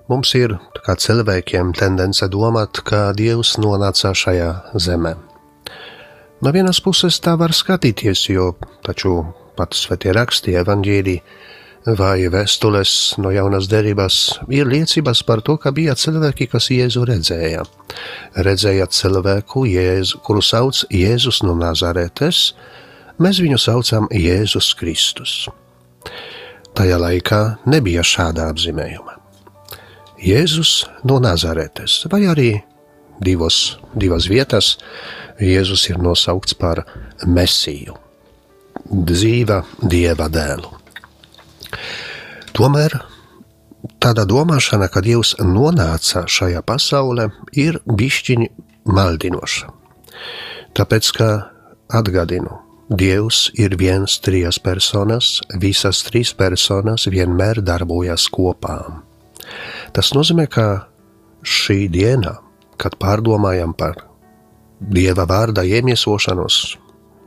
Mums 0.07 0.31
ir, 0.39 0.55
kā 0.87 0.95
cilvēkiem, 0.95 1.73
tendence 1.75 2.29
domāt, 2.31 2.79
ka 2.87 3.09
Dievs 3.19 3.57
nonāca 3.59 4.13
šajā 4.15 4.53
zemē. 4.79 5.17
No 6.47 6.55
vienas 6.55 6.79
puses 6.79 7.19
tā 7.19 7.35
var 7.43 7.51
skatīties, 7.51 8.23
jo 8.31 8.53
taču 8.87 9.17
pat 9.59 9.75
svētie 9.75 10.15
raksti, 10.15 10.55
evaņģēlī 10.63 11.19
vai 11.99 12.31
vēstules 12.31 12.95
no 13.19 13.35
jaunas 13.35 13.67
derības 13.67 14.39
ir 14.47 14.71
liecības 14.71 15.27
par 15.27 15.43
to, 15.43 15.59
ka 15.59 15.75
bija 15.75 15.99
cilvēki, 15.99 16.53
kas 16.55 16.71
Jēzu 16.71 17.03
redzēja. 17.11 17.67
Redzēja 18.47 18.87
cilvēku, 18.95 19.67
Jēzu, 19.75 20.23
kuru 20.23 20.45
sauc 20.55 20.87
Jēzus 20.87 21.43
no 21.43 21.59
Nazaretes, 21.59 22.53
mēs 23.22 23.40
viņu 23.42 23.59
saucam 23.61 24.09
Jēzus 24.14 24.72
Kristus. 24.78 25.48
Tajā 26.78 26.98
laikā 27.02 27.40
nebija 27.66 28.04
šāda 28.07 28.48
apzīmējuma. 28.52 29.16
Jēzus 30.22 30.83
no 31.07 31.18
Nazaretes, 31.22 32.00
vai 32.11 32.24
arī 32.31 32.50
divos, 33.22 33.78
divas 33.94 34.26
vietas, 34.31 34.76
Jēzus 35.38 35.88
ir 35.90 36.00
nosaukts 36.02 36.57
par 36.59 36.83
Mesiju, 37.26 37.94
dzīva 38.90 39.62
dieva 39.83 40.26
dēlu. 40.31 40.72
Tomēr 42.59 42.96
tāda 44.02 44.24
domāšana, 44.26 44.88
ka 44.90 45.02
Dievs 45.04 45.37
nonāca 45.38 46.24
šajā 46.26 46.62
pasaulē, 46.66 47.28
ir 47.54 47.78
bišķiņi 47.87 48.48
maldinoša. 48.90 49.70
Tāpēc, 50.74 51.11
ka 51.14 51.28
atgādinu, 51.94 52.59
Dievs 52.88 53.51
ir 53.61 53.74
viens 53.77 54.14
trīs 54.24 54.57
personas, 54.64 55.42
visas 55.61 56.01
trīs 56.07 56.31
personas 56.33 57.05
vienmēr 57.12 57.61
darbojas 57.61 58.24
kopā. 58.33 58.79
Tas 59.92 60.14
nozīmē, 60.16 60.46
ka 60.48 60.88
šī 61.44 61.88
diena, 61.92 62.38
kad 62.81 62.96
pārdomājam 62.96 63.74
par 63.77 64.07
Dieva 64.79 65.27
vārda 65.29 65.66
iemiesošanos, 65.66 66.79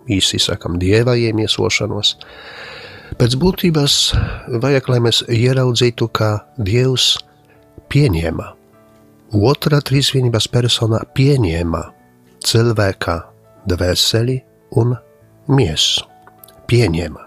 īsi 0.09 0.39
sakam, 0.41 0.79
Dieva 0.81 1.13
iemiesošanos, 1.19 2.15
pēc 3.19 3.37
būtības 3.37 3.97
vajag, 4.63 4.89
lai 4.89 4.99
mēs 5.03 5.21
ieraudzītu, 5.29 6.09
ka 6.09 6.31
Dievs 6.57 7.19
pieņēma, 7.91 8.47
otrā 9.37 9.83
trīsvienības 9.85 10.49
persona 10.49 11.03
pieņēma 11.13 11.83
cilvēka 12.49 13.19
dvēseli 13.69 14.41
un 14.81 14.97
miesu, 15.53 16.05
pieņēma, 16.71 17.25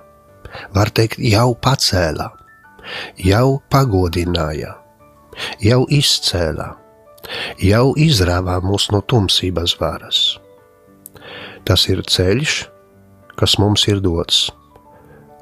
var 0.74 0.90
teikt, 0.94 1.20
jau 1.22 1.52
pacēlā, 1.54 2.30
jau 3.24 3.58
pagodināja, 3.72 4.74
jau 5.64 5.82
izcēlā, 5.92 6.70
jau 7.64 7.86
izrāvā 8.00 8.58
mūs 8.64 8.90
no 8.94 9.02
tumsības 9.04 9.76
varas. 9.80 10.24
Tas 11.64 11.86
ir 11.88 12.02
ceļš, 12.04 12.58
kas 13.38 13.56
mums 13.58 13.86
ir 13.88 14.02
dots, 14.04 14.50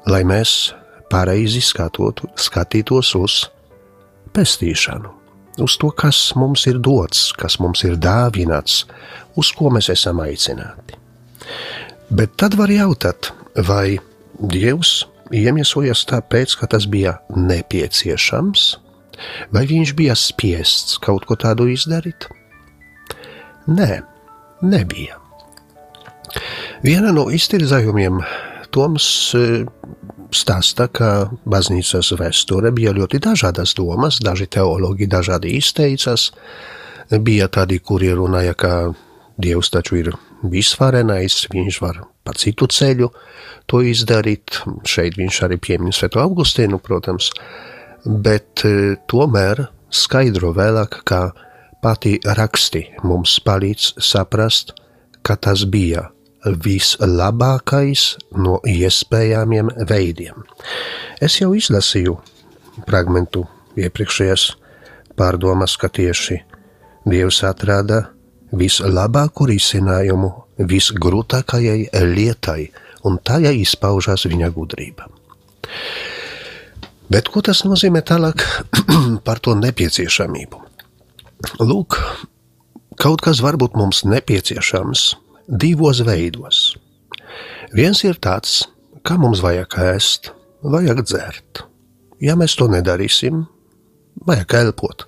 lai 0.07 0.23
mēs 0.27 0.73
pareizi 1.11 1.61
skatotu, 1.61 2.29
skatītos 2.39 3.11
uz 3.19 3.35
pestīšanu, 4.33 5.11
uz 5.61 5.77
to, 5.77 5.91
kas 5.91 6.31
mums 6.39 6.65
ir 6.71 6.79
dots, 6.81 7.31
kas 7.37 7.59
mums 7.61 7.83
ir 7.85 7.99
dāvināts, 8.01 8.83
uz 9.37 9.51
ko 9.53 9.69
mēs 9.73 9.91
esam 9.93 10.23
aicināti. 10.23 10.97
Bet 12.13 12.35
tad 12.37 12.53
var 12.59 12.69
jautāt, 12.69 13.31
vai 13.65 13.97
Dievs 14.37 15.07
iemiesojas 15.33 16.03
tāpēc, 16.05 16.53
ka 16.59 16.67
tas 16.69 16.85
bija 16.85 17.15
nepieciešams, 17.33 18.65
vai 19.55 19.63
viņš 19.69 19.93
bija 19.97 20.13
spiests 20.17 20.99
kaut 21.01 21.25
ko 21.25 21.37
tādu 21.41 21.65
izdarīt? 21.73 22.27
Nē, 23.65 24.03
nebija. 24.61 25.17
Viena 26.85 27.13
no 27.15 27.29
iztirzājumiem 27.33 28.21
Toms 28.73 29.07
e, 29.37 29.63
stāsta, 30.33 30.89
ka 30.93 31.09
baznīcas 31.49 32.11
vēsture 32.19 32.73
bija 32.77 32.93
ļoti 32.93 33.21
dažādas 33.25 33.73
domas, 33.77 34.19
daži 34.21 34.45
teologi 34.53 35.09
dažādi 35.09 35.55
izteicas. 35.57 36.29
Bija 37.09 37.49
tādi, 37.53 37.79
kuri 37.81 38.13
runāja, 38.17 38.53
ka 38.57 38.73
Dievs 39.37 39.71
taču 39.73 39.97
ir 39.97 40.11
visvarenais, 40.45 41.47
viņš 41.53 41.79
var 41.81 42.03
pa 42.23 42.35
citu 42.37 42.67
ceļu 42.69 43.09
to 43.69 43.81
izdarīt. 43.81 44.61
Šeit 44.85 45.17
viņš 45.17 45.39
arī 45.47 45.57
piemin 45.61 45.95
Sveto 45.95 46.21
Augustīnu, 46.21 46.79
protams, 46.83 47.31
bet 48.05 48.65
e, 48.67 48.95
tomēr 49.09 49.65
skaidro 49.93 50.53
vēlāk, 50.53 51.01
ka 51.07 51.31
pati 51.83 52.19
raksti 52.23 52.85
mums 53.03 53.39
palīdz 53.43 53.93
saprast, 54.03 54.75
ka 55.23 55.35
tas 55.35 55.65
bija 55.65 56.09
vislabākais 56.43 58.05
no 58.37 58.59
iespējamiem 58.67 59.71
veidiem. 59.89 60.43
Es 61.23 61.39
jau 61.39 61.53
izlasīju 61.55 62.17
fragmentu 62.85 63.45
iepriekšējās 63.79 64.49
pārdomas, 65.17 65.77
ka 65.79 65.89
tieši 65.89 66.41
Dievs 67.03 67.41
atrada 67.43 68.13
vislabāko 68.53 69.47
risinājumu 69.49 70.31
visgrūtākajai 70.69 71.89
lietai, 72.13 72.69
un 73.07 73.17
tajā 73.25 73.51
izpaužās 73.63 74.27
viņa 74.29 74.51
gudrība. 74.53 75.09
Bet 77.11 77.29
ko 77.33 77.43
tas 77.45 77.63
nozīmē 77.67 78.03
tālāk 78.07 78.45
par 79.27 79.41
to 79.43 79.55
nepieciešamību? 79.59 80.61
Lūk, 81.59 81.97
kaut 83.01 83.25
kas 83.25 83.41
var 83.43 83.57
būt 83.59 83.75
mums 83.77 84.03
nepieciešams 84.07 85.03
divos 85.47 85.99
veidos. 86.07 86.61
Viens 87.75 87.99
ir 88.05 88.21
tāds, 88.23 88.63
kā 89.03 89.17
mums 89.19 89.43
vajag 89.43 89.77
ēst, 89.89 90.31
vajag 90.63 91.03
dzert. 91.03 91.65
Ja 92.23 92.37
mēs 92.39 92.55
to 92.55 92.69
nedarīsim, 92.71 93.43
vajag 94.23 94.57
elpot. 94.61 95.07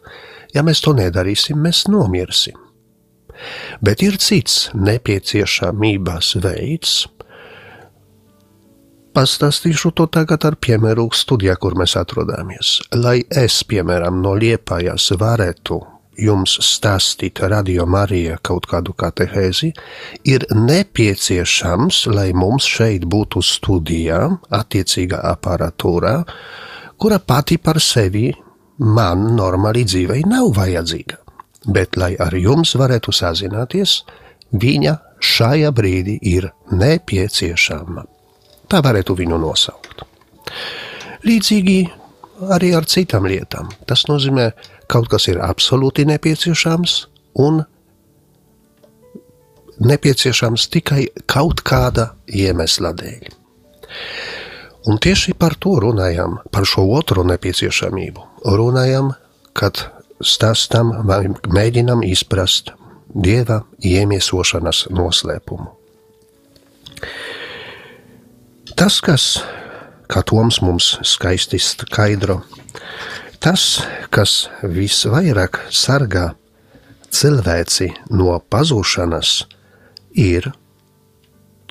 Ja 0.56 0.66
mēs 0.66 0.82
to 0.84 0.96
nedarīsim, 0.98 1.62
mēs 1.62 1.86
nomirsim. 1.92 2.65
Bet 3.86 4.04
ir 4.06 4.20
cits 4.22 4.70
nepieciešamības 4.76 6.36
veids. 6.44 6.96
Pastāstīšu 9.16 9.94
to 9.96 10.10
tagad 10.12 10.44
ar 10.44 10.58
piemēru 10.60 11.08
studijā, 11.16 11.56
kur 11.56 11.78
mēs 11.80 11.96
atrodamies. 11.96 12.82
Lai 13.00 13.22
es, 13.32 13.62
piemēram, 13.64 14.20
no 14.24 14.34
Liepājas 14.36 15.14
varētu 15.16 15.80
jums 16.20 16.58
stāstīt 16.64 17.40
radio 17.52 17.86
Marija 17.88 18.38
kaut 18.44 18.68
kādu 18.72 18.96
katehēzi, 18.98 19.72
ir 20.28 20.46
nepieciešams, 20.52 22.06
lai 22.12 22.30
mums 22.36 22.68
šeit 22.68 23.08
būtu 23.08 23.44
studijā, 23.44 24.22
attiecīgā 24.60 25.22
aparatūrā, 25.34 26.18
kura 27.00 27.20
pati 27.20 27.60
par 27.60 27.80
sevi 27.84 28.32
man 28.80 29.30
normāli 29.36 29.86
dzīvei 29.88 30.26
nav 30.28 30.52
vajadzīga 30.56 31.25
bet 31.66 31.98
lai 31.98 32.14
ar 32.20 32.36
jums 32.38 32.76
varētu 32.78 33.14
sazināties, 33.16 34.04
viņa 34.52 34.96
šajā 35.20 35.72
brīdī 35.76 36.20
ir 36.22 36.50
nepieciešama. 36.72 38.06
Tā 38.70 38.82
varētu 38.82 39.16
viņu 39.18 39.38
nosaukt. 39.42 40.06
Līdzīgi 41.26 41.80
arī 42.54 42.72
ar 42.78 42.86
citām 42.90 43.26
lietām. 43.30 43.70
Tas 43.90 44.06
nozīmē, 44.10 44.52
ka 44.52 44.76
kaut 44.88 45.10
kas 45.10 45.28
ir 45.32 45.42
absolūti 45.44 46.06
nepieciešams 46.10 46.96
un 47.42 47.64
nepieciešams 49.86 50.70
tikai 50.72 51.08
kaut 51.30 51.64
kāda 51.66 52.12
iemesla 52.28 52.94
dēļ. 52.96 53.28
Un 54.86 55.00
tieši 55.02 55.34
par 55.34 55.56
to 55.58 55.74
runājam, 55.82 56.38
par 56.54 56.68
šo 56.70 56.86
otru 56.94 57.26
nepieciešamību. 57.26 58.26
Runājam, 58.46 59.16
kad 59.58 59.82
stāstam 60.24 60.92
vai 61.08 61.26
mēģinam 61.30 62.04
izprast 62.06 62.72
dieva 63.16 63.64
iemiesošanas 63.84 64.86
noslēpumu. 64.94 65.72
Tas, 68.76 69.00
kas, 69.00 69.26
kā 70.12 70.24
Toms 70.28 70.60
mums 70.64 70.96
skaisti 71.08 71.60
skaidro, 71.64 72.42
tas, 73.40 73.86
kas 74.12 74.50
visvairāk 74.64 75.62
sargā 75.72 76.34
cilvēci 77.16 77.94
no 78.12 78.36
pazūšanas, 78.52 79.46
ir 80.16 80.52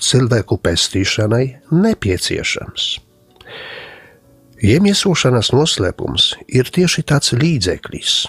cilvēku 0.01 0.59
pestīšanai 0.65 1.45
nepieciešams. 1.73 3.04
Iemiesošanas 4.63 5.51
noslēpums 5.55 6.35
ir 6.49 6.71
tieši 6.71 7.03
tāds 7.11 7.35
līdzeklis, 7.35 8.25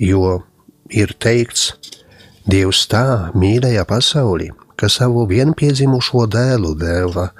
jo 0.00 0.40
ir 0.90 1.12
teikts, 1.20 1.72
Dievs 2.44 2.82
tā 2.92 3.32
mīlēja 3.32 3.86
pasauli, 3.88 4.50
ka 4.76 4.90
savu 4.92 5.22
vienpiedzimušo 5.30 6.26
dēlu 6.28 6.74
deva, 6.76 7.30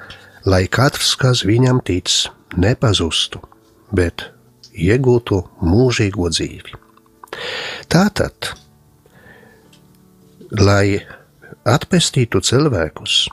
lai 0.49 0.65
katrs, 0.73 1.11
kas 1.21 1.43
viņam 1.45 1.83
tic, 1.85 2.09
nepazustu, 2.57 3.43
bet 3.93 4.31
iegūtu 4.73 5.43
mūžīgo 5.61 6.31
dzīvi. 6.33 6.81
Tātad, 7.93 8.49
lai 10.57 11.05
atpestītu 11.69 12.41
cilvēkus, 12.41 13.27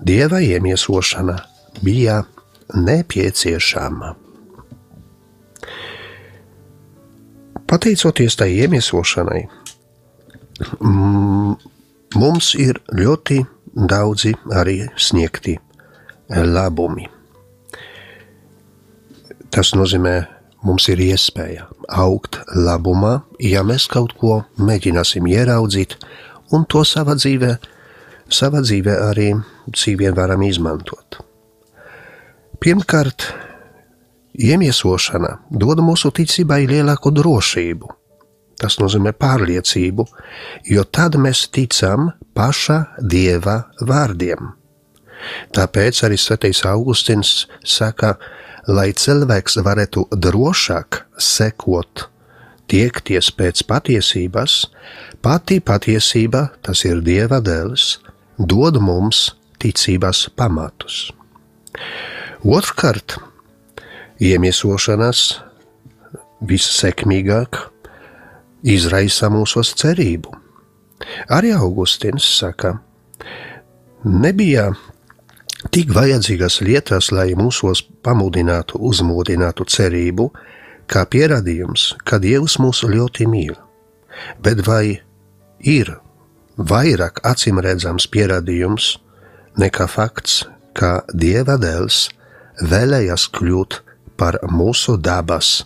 dieva 0.00 0.40
iemiesošana 0.40 1.36
bija 1.84 2.22
nepieciešama. 2.74 4.14
Pateicoties 7.70 8.34
tai 8.36 8.50
iemiesošanai, 8.58 9.44
mums 12.18 12.54
ir 12.58 12.80
ļoti 12.90 13.44
daudzi 13.74 14.34
arī 14.50 14.82
sniegti 14.98 15.54
labumi. 16.30 17.06
Tas 19.50 19.72
nozīmē, 19.78 20.16
mums 20.66 20.88
ir 20.90 21.00
iespēja 21.02 21.68
augt 21.88 22.40
labumā, 22.54 23.20
ja 23.38 23.62
mēs 23.66 23.86
kaut 23.90 24.14
ko 24.18 24.42
mēģināsim 24.58 25.26
ieraudzīt 25.30 25.96
un 26.54 26.66
to 26.66 26.82
savā 26.86 27.14
dzīvē, 27.18 27.54
savā 28.30 28.62
dzīvē 28.66 29.00
arī 29.10 29.32
vien 29.98 30.14
varam 30.14 30.42
izmantot. 30.42 31.29
Pirmkārt, 32.60 33.24
iemiesošana 34.36 35.30
dod 35.62 35.80
mūsu 35.80 36.10
ticībai 36.12 36.66
lielāku 36.68 37.08
drošību. 37.16 37.88
Tas 38.60 38.76
nozīmē 38.76 39.14
pārliecību, 39.16 40.04
jo 40.68 40.84
tad 40.84 41.16
mēs 41.16 41.46
ticam 41.56 42.10
paša 42.36 42.76
dieva 43.00 43.62
vārdiem. 43.80 44.50
Tāpēc 45.56 46.02
arī 46.04 46.18
Svētais 46.20 46.60
Augustins 46.68 47.46
saka, 47.64 48.18
lai 48.68 48.90
cilvēks 48.92 49.56
varētu 49.64 50.04
drošāk 50.12 51.00
sekot, 51.16 52.04
tiekties 52.68 53.32
pēc 53.40 53.64
patiesības, 53.72 54.58
pati 55.24 55.62
patiesība, 55.64 56.50
tas 56.60 56.84
ir 56.84 57.00
Dieva 57.08 57.40
dēls, 57.40 58.02
dod 58.36 58.76
mums 58.84 59.30
ticības 59.60 60.26
pamatus. 60.36 61.06
Otrkārt, 62.40 63.18
iemiesošanās 64.16 65.42
vissekmīgāk 66.48 67.56
izraisa 68.64 69.28
mūsos 69.28 69.74
cerību. 69.76 70.30
Arī 71.28 71.50
Augustīns 71.52 72.24
saka, 72.38 72.78
nebija 74.04 74.70
tik 75.68 75.92
vajadzīgas 75.92 76.62
lietas, 76.64 77.10
lai 77.12 77.34
mūsos 77.36 77.82
pamudinātu, 78.00 78.80
uzmodinātu 78.88 79.66
cerību, 79.68 80.30
kā 80.88 81.02
pierādījums, 81.12 81.90
ka 82.08 82.16
Dievs 82.22 82.56
mūs 82.56 82.80
ļoti 82.88 83.26
mīl. 83.28 83.58
Bet 84.40 84.62
vai 84.64 84.96
ir 85.60 85.92
vairāk 86.56 87.20
acīmredzams 87.20 88.08
pierādījums 88.08 88.94
nekā 89.60 89.84
fakts, 89.92 90.46
ka 90.72 91.02
Dieva 91.12 91.58
dēls 91.60 92.08
vēlējās 92.60 93.28
kļūt 93.36 93.80
par 94.20 94.40
mūsu 94.50 94.96
dabas 95.00 95.60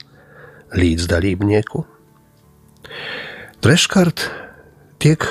līdzdalībnieku? 0.74 1.84
Treškārt, 3.64 4.26
tiek 5.02 5.26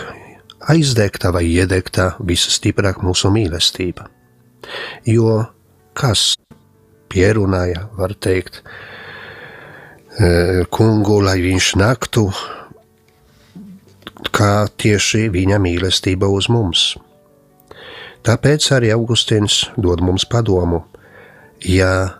aizdegta 0.71 1.31
vai 1.35 1.45
iedegta 1.51 2.13
visstiprāk 2.23 3.03
mūsu 3.05 3.31
mīlestība. 3.33 4.07
Jo 5.05 5.43
kas 5.93 6.33
pierunāja, 7.13 7.87
var 7.97 8.15
teikt, 8.17 8.61
e, 10.17 10.65
kungu, 10.73 11.19
lai 11.21 11.37
viņš 11.43 11.69
naktu, 11.81 12.25
kā 14.33 14.65
tieši 14.77 15.27
viņa 15.33 15.59
mīlestība 15.61 16.29
uz 16.31 16.49
mums. 16.49 16.93
Tāpēc 18.23 18.69
arī 18.71 18.93
Augustīns 18.95 19.65
dod 19.77 20.01
mums 20.01 20.25
padomu, 20.25 20.85
ja 21.63 22.19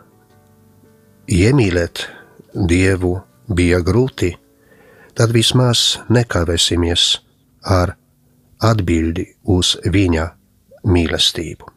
iemīlēt 1.27 2.07
Dievu 2.53 3.15
bija 3.49 3.79
grūti, 3.83 4.31
tad 5.17 5.33
vismaz 5.33 5.99
nekavēsimies 6.13 7.05
ar 7.65 7.95
atbildi 8.63 9.25
uz 9.49 9.75
viņa 9.83 10.27
mīlestību. 10.87 11.69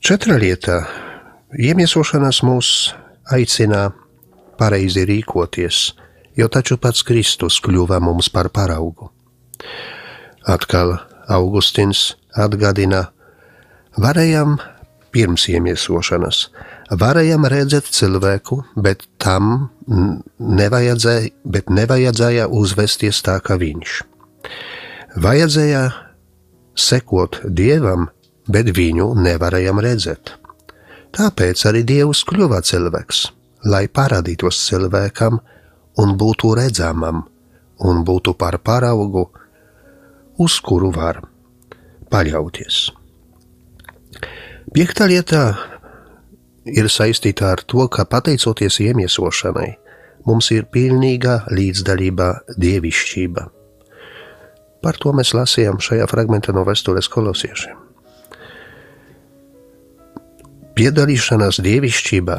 Četra 0.00 0.38
lieta- 0.38 0.80
iemiesošanās 1.68 2.42
mūs 2.42 2.94
aicina 3.30 3.92
pareizi 4.58 5.04
rīkoties, 5.04 5.92
jo 6.36 6.48
taču 6.48 6.78
pats 6.78 7.02
Kristus 7.02 7.60
kļuva 7.60 8.00
mums 8.00 8.28
par 8.28 8.48
paraugu. 8.48 9.10
Atkal 10.46 10.98
Augustins 11.28 12.14
atgādina, 12.36 13.08
varējām 13.98 14.58
pirms 15.18 15.48
iemiesošanas, 15.50 16.44
varējām 16.94 17.46
redzēt 17.50 17.88
cilvēku, 17.90 18.60
bet 18.78 19.02
tam 19.18 19.70
nevajadzēja, 20.38 21.32
bet 21.42 21.72
nevajadzēja 21.74 22.46
uzvesties 22.54 23.18
tā 23.26 23.38
kā 23.42 23.58
viņš. 23.58 23.96
Vajadzēja 25.18 25.82
sekot 26.78 27.40
dievam, 27.42 28.06
bet 28.46 28.70
viņu 28.76 29.10
nevarējām 29.18 29.82
redzēt. 29.82 30.36
Tāpēc 31.18 31.64
arī 31.66 31.82
Dievs 31.88 32.22
kļuva 32.28 32.60
cilvēks, 32.62 33.24
lai 33.66 33.88
parādītos 33.90 34.60
cilvēkam 34.68 35.40
un 35.98 36.14
būtu 36.20 36.52
redzamam, 36.60 37.24
un 37.82 38.04
būtu 38.06 38.36
par 38.38 38.60
paraugu 38.62 39.26
uz 40.38 40.60
kuru 40.62 40.92
var 40.94 41.24
paļauties. 42.12 42.97
Piektā 44.68 45.06
lieta 45.08 45.42
ir 46.68 46.88
saistīta 46.92 47.52
ar 47.54 47.62
to, 47.64 47.86
ka 47.88 48.04
pateicoties 48.04 48.76
iemiesošanai, 48.84 49.70
mums 50.28 50.50
ir 50.52 50.66
pilnīga 50.68 51.46
līdzdalība 51.48 52.26
dievišķība. 52.60 53.44
Par 54.84 54.98
to 55.00 55.14
mēs 55.16 55.32
lasījām 55.34 55.80
šajā 55.80 56.08
fragmentā 56.10 56.52
no 56.52 56.66
vēstures 56.68 57.08
kolosiešiem. 57.08 57.78
Piedalīšanās 60.76 61.62
dievišķībā 61.64 62.36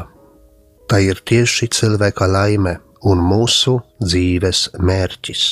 tā 0.88 1.02
ir 1.10 1.24
tieši 1.26 1.72
cilvēka 1.80 2.30
laime 2.30 2.78
un 3.10 3.26
mūsu 3.26 3.80
dzīves 4.06 4.70
mērķis. 4.78 5.48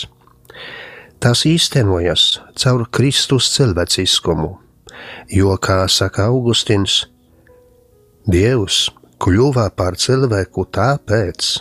Tas 1.17 1.41
īstenojas 1.49 2.29
caur 2.53 2.85
Kristus 2.93 3.49
cilvēciskumu, 3.57 4.53
jo, 5.31 5.55
kā 5.61 5.83
saka 5.91 6.27
Augustins, 6.31 7.05
Dievs 8.27 8.89
kļuva 9.23 9.69
par 9.75 9.95
cilvēku 9.95 10.65
tāpēc, 10.75 11.53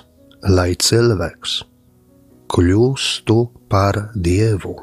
lai 0.50 0.72
cilvēks 0.74 1.60
kļūstu 2.50 3.38
par 3.70 3.98
Dievu. 4.14 4.74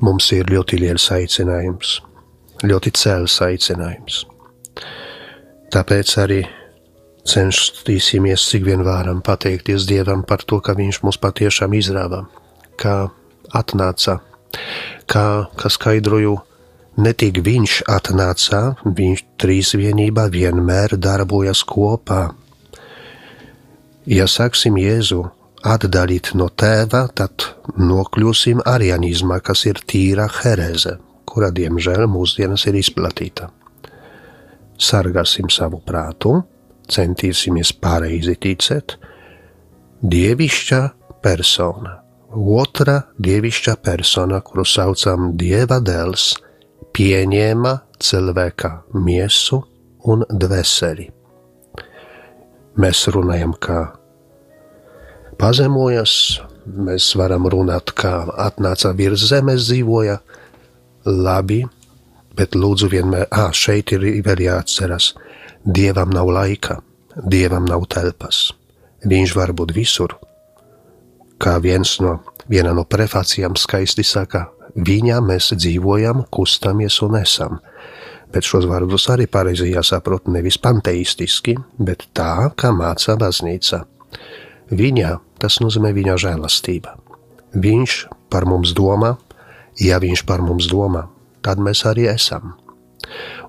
Mums 0.00 0.30
ir 0.32 0.48
ļoti 0.48 0.78
liels 0.80 1.10
aicinājums, 1.12 1.98
ļoti 2.64 2.92
cēls 2.96 3.36
aicinājums. 3.44 4.22
Tāpēc 5.70 6.14
arī 6.22 6.40
cenšamies 7.28 8.46
cik 8.48 8.64
vien 8.64 8.84
varam 8.86 9.20
pateikties 9.22 9.84
Dievam 9.88 10.24
par 10.26 10.42
to, 10.48 10.60
ka 10.64 10.72
Viņš 10.78 11.02
mūs 11.04 11.20
patiešām 11.20 11.76
izrāva, 11.76 12.24
ka 12.80 13.10
atnāca, 13.52 14.18
kā, 15.10 15.26
kā 15.56 15.70
skaidroju, 15.72 16.36
ne 17.00 17.12
tik 17.16 17.40
viņš 17.46 17.80
atnāca, 17.90 18.62
viņš 18.84 19.24
trīsvienībā 19.40 20.28
vienmēr 20.32 20.96
darbojas 21.00 21.62
kopā. 21.66 22.30
Ja 24.10 24.26
sāksim 24.26 24.78
Jēzu 24.80 25.22
atdalīt 25.66 26.32
no 26.34 26.48
tēva, 26.48 27.06
tad 27.14 27.46
nokļūsim 27.76 28.62
arianizmā, 28.66 29.40
kas 29.44 29.66
ir 29.68 29.80
tīra 29.86 30.26
hereze, 30.40 30.96
kura 31.28 31.50
diemžēl 31.54 32.06
mūsdienas 32.10 32.66
ir 32.70 32.80
izplatīta. 32.80 33.50
Sargāsim 34.80 35.50
savu 35.52 35.82
prātu, 35.84 36.38
centīsimies 36.90 37.74
pareizi 37.76 38.34
ticēt, 38.40 38.96
dievišķa 40.00 40.80
persona, 41.22 41.99
otra 42.34 43.02
dievišķa 43.18 43.76
persona, 43.82 44.40
kuru 44.40 44.64
saucam 44.64 45.32
Dieva 45.38 45.80
dēls, 45.82 46.34
pieņēma 46.94 47.74
cilvēka 48.00 48.70
miesu 48.94 49.60
un 50.10 50.24
dvēseli. 50.30 51.08
Mēs 52.80 53.02
runājam, 53.12 53.52
kā 53.60 53.80
pazemojas, 55.40 56.14
mēs 56.70 57.10
varam 57.18 57.48
runāt, 57.50 57.92
kā 57.98 58.14
atnāca 58.38 58.94
virs 58.96 59.26
zemes, 59.30 59.66
dzīvoja 59.68 60.20
labi, 61.04 61.64
bet 62.36 62.54
lūdzu 62.54 62.90
vienmēr, 62.92 63.26
ah, 63.30 63.50
šeit 63.52 63.92
ir 63.96 64.06
vēl 64.24 64.46
jāatceras, 64.46 65.14
Dievam 65.60 66.08
nav 66.14 66.30
laika, 66.32 66.78
Dievam 67.20 67.66
nav 67.68 67.84
telpas. 67.92 68.54
Viņš 69.04 69.34
var 69.36 69.52
būt 69.56 69.74
visur. 69.76 70.14
Kā 71.40 71.56
viens 71.62 71.96
no, 72.04 72.18
viena 72.50 72.74
no 72.76 72.84
prefācijām 72.84 73.56
skaisti 73.56 74.04
saka, 74.04 74.46
viņā 74.76 75.20
mēs 75.24 75.52
dzīvojam, 75.56 76.26
kustamies 76.30 77.00
un 77.06 77.16
esam. 77.20 77.58
Bet 78.30 78.46
šos 78.46 78.68
vārdus 78.70 79.08
arī 79.10 79.26
pareizi 79.26 79.72
jāsaprot 79.72 80.28
nevis 80.30 80.60
panteistiski, 80.62 81.56
bet 81.78 82.06
tā, 82.14 82.52
kā 82.54 82.70
māca 82.76 83.16
baznīca. 83.18 83.82
Viņa, 84.70 85.16
tas 85.42 85.58
nozīmē 85.64 85.90
viņa 85.96 86.16
žēlastība. 86.26 86.94
Viņš 87.58 88.00
par 88.30 88.46
mums 88.46 88.76
domā, 88.76 89.16
ja 89.80 89.98
viņš 89.98 90.26
par 90.28 90.44
mums 90.46 90.70
domā, 90.70 91.08
tad 91.42 91.58
mēs 91.58 91.82
arī 91.88 92.06
esam 92.12 92.54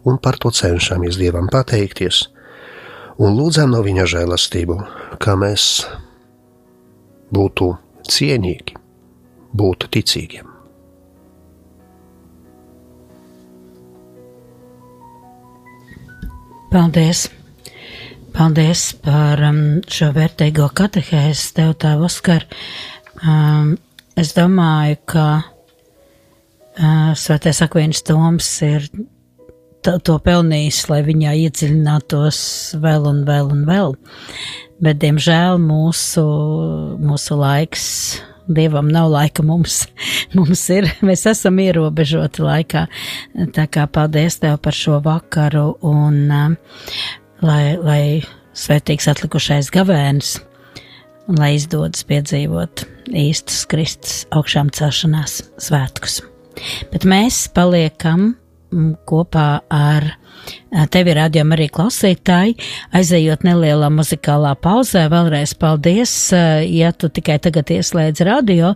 un 0.04 0.18
par 0.18 0.38
to 0.38 0.52
cenšamies 0.52 1.18
Dievam 1.20 1.50
pateikties 1.52 2.26
un 3.22 3.36
lūdzam 3.38 3.74
no 3.74 3.82
Viņa 3.86 4.08
žēlastību, 4.10 4.78
kā 5.22 5.36
mēs 5.38 5.86
būtu 7.34 7.74
cienīgi, 8.12 8.78
būtu 9.58 9.92
ticīgiem. 9.96 10.48
Paldies! 16.72 17.28
Paldies 18.32 18.82
par 19.04 19.42
um, 19.44 19.58
šo 19.92 20.14
vērtīgo 20.16 20.70
katehēzi, 20.76 21.50
tev 21.58 21.74
tā, 21.84 21.98
Oskar. 22.00 22.46
Um, 23.28 23.74
es 24.16 24.32
domāju, 24.38 25.02
ka 25.12 25.26
uh, 25.42 27.12
Svētais 27.20 27.60
Akvīns 27.66 28.06
Toms 28.08 28.48
ir 28.64 28.88
to, 29.86 29.98
to 30.00 30.18
pelnījis, 30.24 30.84
lai 30.92 31.02
viņā 31.06 31.36
iedziļinātos 31.46 32.42
vēl 32.82 33.08
un 33.12 33.24
vēl 33.28 33.54
un 33.54 33.64
vēl. 33.70 33.96
Bet, 34.82 35.00
diemžēl, 35.04 35.60
mūsu, 35.62 36.26
mūsu 37.02 37.38
laiks, 37.38 37.88
dievam 38.50 38.90
nav 38.92 39.12
laika 39.14 39.46
mums, 39.46 39.84
mums 40.38 40.64
ir, 40.74 40.90
mēs 41.06 41.26
esam 41.30 41.60
ierobežoti 41.62 42.46
laikā. 42.46 42.86
Tā 43.56 43.68
kā 43.72 43.88
paldies 43.92 44.40
tev 44.42 44.60
par 44.64 44.78
šo 44.78 45.02
vakaru 45.06 45.76
un 45.88 46.24
lai, 47.42 47.64
lai 47.78 48.04
svētīgs 48.58 49.08
atlikušais 49.12 49.72
gavēns 49.74 50.40
un 51.30 51.40
lai 51.40 51.54
izdodas 51.56 52.04
piedzīvot 52.10 52.86
īstus 53.16 53.64
Kristus 53.70 54.26
augšām 54.36 54.72
celšanās 54.76 55.42
svētkus. 55.62 56.20
Bet 56.92 57.06
mēs 57.08 57.46
paliekam 57.56 58.34
kopā 59.08 59.48
ar 59.72 60.08
tevi 60.92 61.14
rādījām 61.16 61.52
arī 61.54 61.68
klausītāji, 61.74 62.56
aizejot 62.96 63.44
nelielā 63.46 63.90
muzikālā 63.94 64.54
pauzē. 64.64 65.06
Vēlreiz 65.12 65.54
paldies, 65.60 66.14
ja 66.66 66.92
tu 66.96 67.12
tikai 67.12 67.38
tagad 67.44 67.72
ieslēdz 67.76 68.24
radio, 68.28 68.74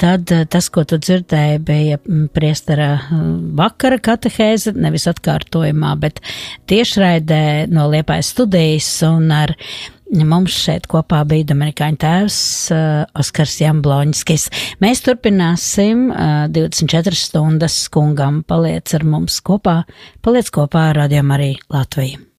tad 0.00 0.32
tas, 0.50 0.70
ko 0.72 0.86
tu 0.88 0.98
dzirdēji, 0.98 1.60
bija 1.68 2.00
priestara 2.34 2.88
vakara 3.58 4.00
katehēze, 4.02 4.74
nevis 4.76 5.06
atkārtojumā, 5.12 5.94
bet 6.00 6.22
tiešraidē 6.70 7.44
no 7.72 7.90
Liepājas 7.92 8.32
studijas 8.34 8.90
un 9.06 9.28
ar 9.34 9.54
Mums 10.12 10.52
šeit 10.52 10.84
kopā 10.90 11.22
bija 11.28 11.46
Dominikāņu 11.48 11.98
tēvs 12.02 12.36
uh, 12.74 12.82
Oskars 13.18 13.56
Jambloņskis. 13.62 14.44
Mēs 14.84 15.00
turpināsim 15.06 16.10
uh, 16.12 16.44
24 16.52 17.18
stundas 17.18 17.78
kungam. 17.94 18.42
Paliec 18.46 18.92
ar 18.94 19.08
mums 19.08 19.40
kopā, 19.44 19.80
paliec 20.22 20.52
kopā 20.54 20.90
ar 20.92 21.02
Radio 21.04 21.24
Mariju 21.26 21.64
Latviju. 21.72 22.24